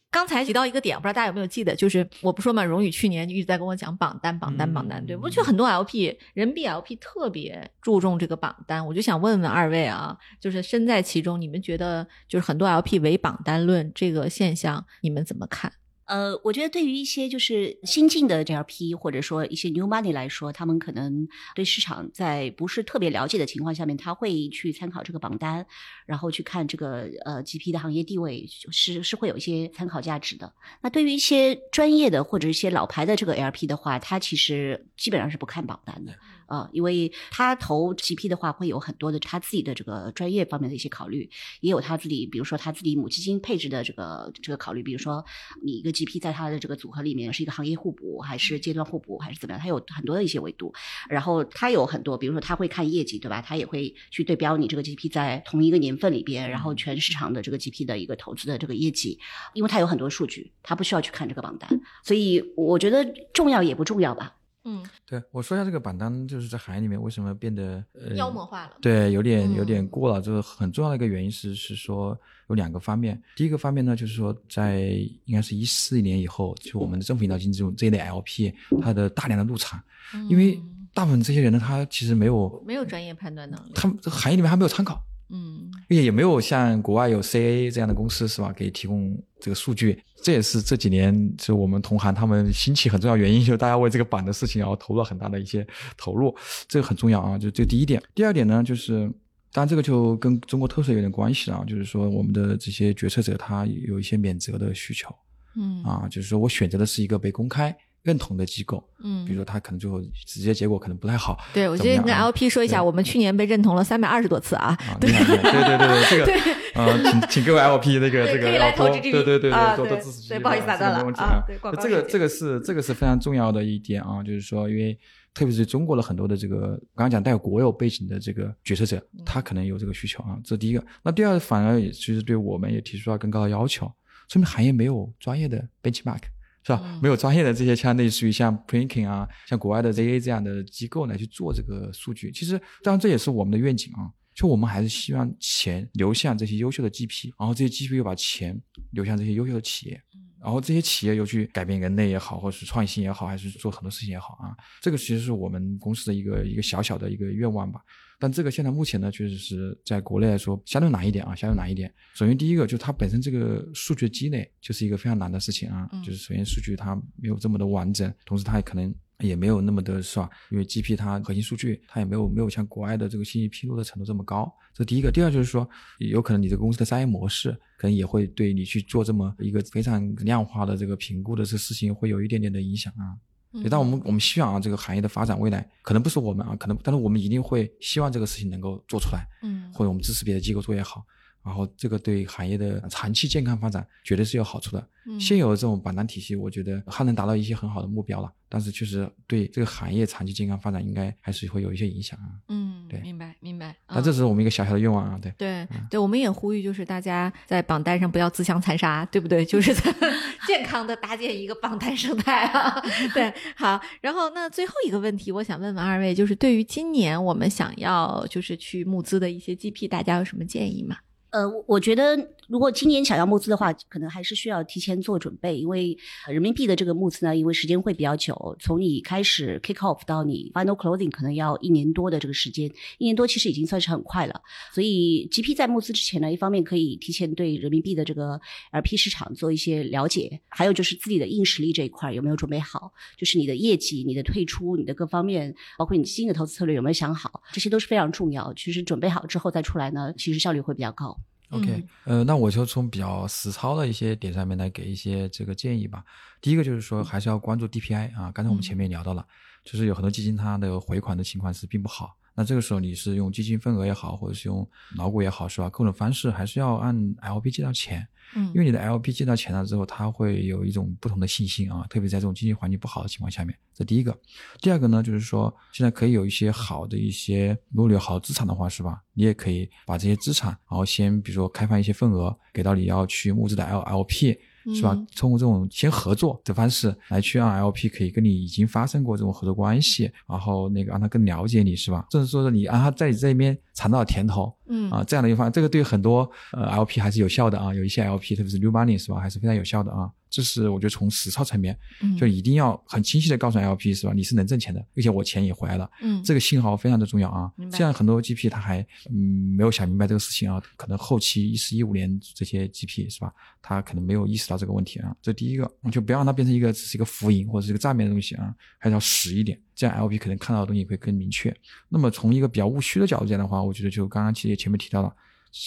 [0.10, 15.70] 刚才提到一个点，不知道大家有没有记得，就是我不说嘛，荣宇去年就一直在跟我讲榜单、榜单、嗯榜单，对我觉得很多 LP 人币 LP 特别注重这个榜单，我就想问问二位啊，就是身在其中，你们觉得就是很多 LP 唯榜单论这个现象，你们怎么看？
[16.06, 25.66] 呃，我觉得对于一些就是新进的 GLP 或者说一些 new money 来说，他们可能对市场在不是特别了解的情况下面，他会去参考这个榜单，
[26.06, 30.54] 然后去看这个呃 GP 的行业地位是是会有一些参考价值的。
[30.82, 36.14] 那对于一些专业的或者一些老牌的这个 LP 的话，他其实基本上是不看榜单的。
[36.48, 41.30] 啊，因为他投 GP 的话，会有很多的他自己的这个专业方面的一些考虑，
[41.62, 45.24] 也有他自己，比如说他自己母基金配置的这个这个考虑，比如说
[45.64, 50.74] 你一个 GP 在他的这个组合里面是一个行业互补，还是阶段互补，还是怎么样，他有很多的一些维度。
[51.10, 53.42] 然后他有很多，比如说他会看业绩，对吧？
[53.42, 59.20] 他也会去对标你这个 GP 在同一个年份里边，然后全市场的这个 GP 的一个投资的这个业绩，
[59.54, 61.70] 因为他有很多数据，他不需要去看这个榜单，
[62.04, 64.36] 所以我觉得重要也不重要吧。
[64.68, 68.72] 嗯，对我说一下这个榜单，就是在行业里面为什么变得呃妖魔化了。
[68.82, 70.20] 对，有点有嗯点过了。
[70.20, 73.22] 就是很重要的一个原因是是说有两个方面。
[73.36, 74.82] 第一个方面呢，就是说在
[75.26, 78.52] 应该是一四年以后，就我们的政府引导基金这种这一类 LP，
[78.82, 79.80] 它的大量的入场，
[80.28, 83.72] 因为嗯大部分这些人呢，他其实没有，没有专业判断能力。
[83.76, 85.00] 他们这个行业里面还没有参考。
[85.28, 95.64] 嗯也也没有像国外有 CA 这样的公司是吧，给提供这个数据，这也是这几年就我们同行他们兴起很重要原因，就是大家为这个板的事情然后投入了很大的一些
[95.96, 96.36] 投入，
[96.68, 98.02] 这个很重要啊，就这第一点。
[98.16, 99.08] 第二点呢，就是
[99.54, 105.14] 当然这个就跟中国特色有点关系了啊，就是说我们的这些决策者他有一些免责的需求
[105.58, 114.78] 嗯啊，就是说我选择的是一个被公开认同的机构，嗯，比如说他可能最后直接结果可能不太好，对，我觉得你跟 LP 说一下，我们去年被认同了三百二十多次啊。
[115.02, 116.32] 对对对对，这个
[116.80, 124.96] 啊，请请各位 LP 那个这个要多对对对多多支持对不好意思打断了啊对这个这个是这个是非常重要的一点啊，就是说，因为
[125.34, 130.86] 特别是中国的很多的这个刚刚讲带有国有背景的这个决策者，嗯他可能有这个需求啊，这是第一个。
[131.02, 133.92] 那第二反而也其实对我们也提出了更高的要求，
[134.30, 136.22] 说明行业没有专业的 benchmark。
[136.66, 136.82] 是吧？
[136.84, 142.32] 嗯没有专业的这些像类似于像 Prinking 啊，像国外的 ZA 这样的机构来去做这个数据。
[142.32, 144.10] 其实，当然这也是我们的愿景啊。
[144.34, 148.62] 就我们还是希望钱流向这些优秀的 GP，然后这些 GP 又把钱
[148.92, 150.02] 流向这些优秀的企业，
[150.42, 154.52] 然后这些企业又去改变人类也好，或者是创新也好，还是做很多事情也好啊。
[154.82, 157.80] 这个其实是我们公司的一个一个小小的一个愿望吧。
[158.26, 161.94] 但这个现在目前呢，确实是在国内来说相对难一点啊，相对难一点。
[162.16, 170.28] 首先第一个就是它本身这个数据积累就是一个非常难的事情啊，嗯就是首先数据它没有这么的完整，同时它也可能也没有那么的是吧？
[170.50, 175.12] 因为 GP 它核心数据它也没有没有像国外的这个信息披露的程度这么高，这第一个。
[175.12, 175.70] 第二就是说，
[176.00, 183.14] 有可能你这个公司的商业模式可能也会对你去做这么一个非常量化的这个评估的这事情会有一点点的影响啊。
[183.56, 183.68] 嗯。
[183.70, 189.72] 但我们我们希望啊，这个行业的发展未来可能不是我们啊，可能但是我们一定会希望这个事情能够做出来，嗯。
[189.74, 191.04] 或者我们支持别的机构做也好
[191.46, 194.80] 然后这个对行业的长期健康发展绝对是有好处的。
[195.08, 202.26] 嗯现有的这种榜单体系，我觉得还能达到一些很好的目标了，但是确实对这个行业长期健康发展应该还是会有一些影响啊。
[202.48, 203.76] 嗯，对明白明白。
[203.88, 205.32] 那这是我们一个小小的愿望啊，对。
[205.38, 209.46] 对对，我们也呼吁，就是大家在榜单上不要自相残杀，对不对？
[209.46, 209.94] 就是在
[210.48, 212.82] 健康的搭建一个榜单生态啊。
[213.14, 213.80] 对，好。
[214.02, 220.98] 然后那最后一个问题，我想问问二位，就是对于今年我们想要就是去募资的一些 GP，大家有什么建议吗？
[221.36, 234.42] 呃，我觉得如果今年想要募资的话，可能还是需要提前做准备，因为人民币的这个募资呢，因为时间会比较久，从你开始 kick off 到你 final closing 可能要一年多的这个时间，一年多其实已经算是很快了。
[234.74, 238.40] 所以 GP 在募资之前呢，一方面可以提前对人民币的这个
[238.72, 248.54] LP 市场做一些了解，还有就是自己的硬实力这一块有没有准备好，就是你的业绩、你的退出、你的各方面，包括你新的投资策略有没有想好，这些都是非常重要。
[248.54, 251.18] 其实准备好之后再出来呢，其实效率会比较高。
[251.52, 256.04] OK，、呃，那我就从比较实操的一些点上面来给一些这个建议吧。
[256.42, 258.32] 第一个就是说，还是要关注 DPI 啊。
[258.32, 259.26] 刚才我们前面也聊到了，
[259.64, 262.16] 就是有很多基金它的回款的情况是并不好。
[262.36, 264.68] 那这个时候你是用基金份额也好，或者是用
[264.98, 265.70] 老股也好，是吧？
[265.70, 268.08] 各种方式还是要按 LP 借到钱。
[268.36, 274.18] 嗯因为你的 LP 借到钱了之后，它会有一种不同的信心啊，特别在这种经济环境不好的情况下面，这第一个。
[274.60, 279.00] 第二个呢，就是说现在可以有一些好的一些，如果你有好资产的话，是吧？
[279.14, 284.36] 你也可以把这些资产，然后先比如说开放一些份额给到你要去募资的 L LP。
[284.74, 285.08] 是吧嗯？
[285.16, 292.06] 通过这种先合作的方式来去让 LP 可以跟你已经发生过这种合作关系，然后那个让他更了解你，是吧？
[292.12, 300.10] 甚至说是你让他在你这边尝到了甜头，嗯啊，这样的一个方，这个对很多呃 LP 还是有效的啊，有一些 LP 特别是 New Money 是吧，还是非常有效的啊。
[300.36, 307.70] 这是我觉得从实操层面，嗯就一定要很清晰的告诉 LP 是吧，你是能挣钱的，并且我钱也回来了，嗯这个信号非常的重要啊明。
[307.70, 309.16] 白这样很多 GP 他还嗯
[309.56, 313.32] 没有想明白这个事情啊，可能后期一四一五年这些 GP 是吧，
[313.62, 315.16] 他可能没有意识到这个问题啊。
[315.22, 321.56] 这第一个，就不要让它变成一个只是一个浮盈或者是一个账面的东西啊，还是要实一点，这样 LP 可能看到的东西会更明确。
[321.88, 325.16] 那么从一个比较务虚的角度讲的话，我觉得就刚刚其实前面提到了，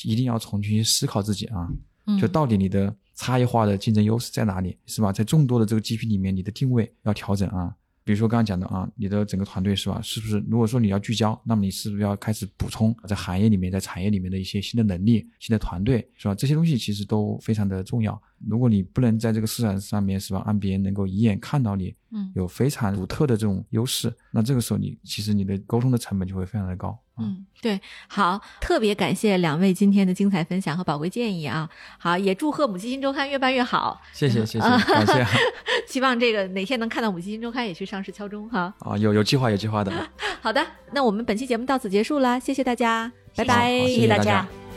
[0.04, 1.66] 一定要重新思考自己啊，
[2.06, 5.12] 嗯就到底你的差异化的竞争优势在哪里，是吧？
[5.12, 7.74] 在众多的这个 GP 里面，你的定位要调整啊。
[8.04, 10.00] 比如说刚刚讲的啊，你的整个团队是吧？
[10.00, 16.34] 是不是如果说你要聚焦，那么你是不是要开始补充在行业里面、在产业里面的一些新的能力、新的团队，是吧？
[16.34, 18.18] 这些东西其实都非常的重要。
[18.46, 26.98] 如果你不能在这个市场上面是吧，让别人能够一眼看到你嗯有非常独特的这种优势，那这个时候你其实你的沟通的成本就会非常的高。
[27.18, 31.68] 啊嗯，对，好，特别感谢两位今天的精彩分享和宝贵建议啊！
[31.98, 35.26] 好，也祝贺母基金周刊越办越好，谢谢谢谢，感谢
[35.88, 38.72] 希望这个哪天能看到母基金周刊也去上市敲钟哈。
[38.78, 39.92] 啊，有有计划有计划的。
[40.40, 44.67] 好的，那我们本期节目到此结束了，谢谢大家，拜谢谢拜，好谢谢谢大家。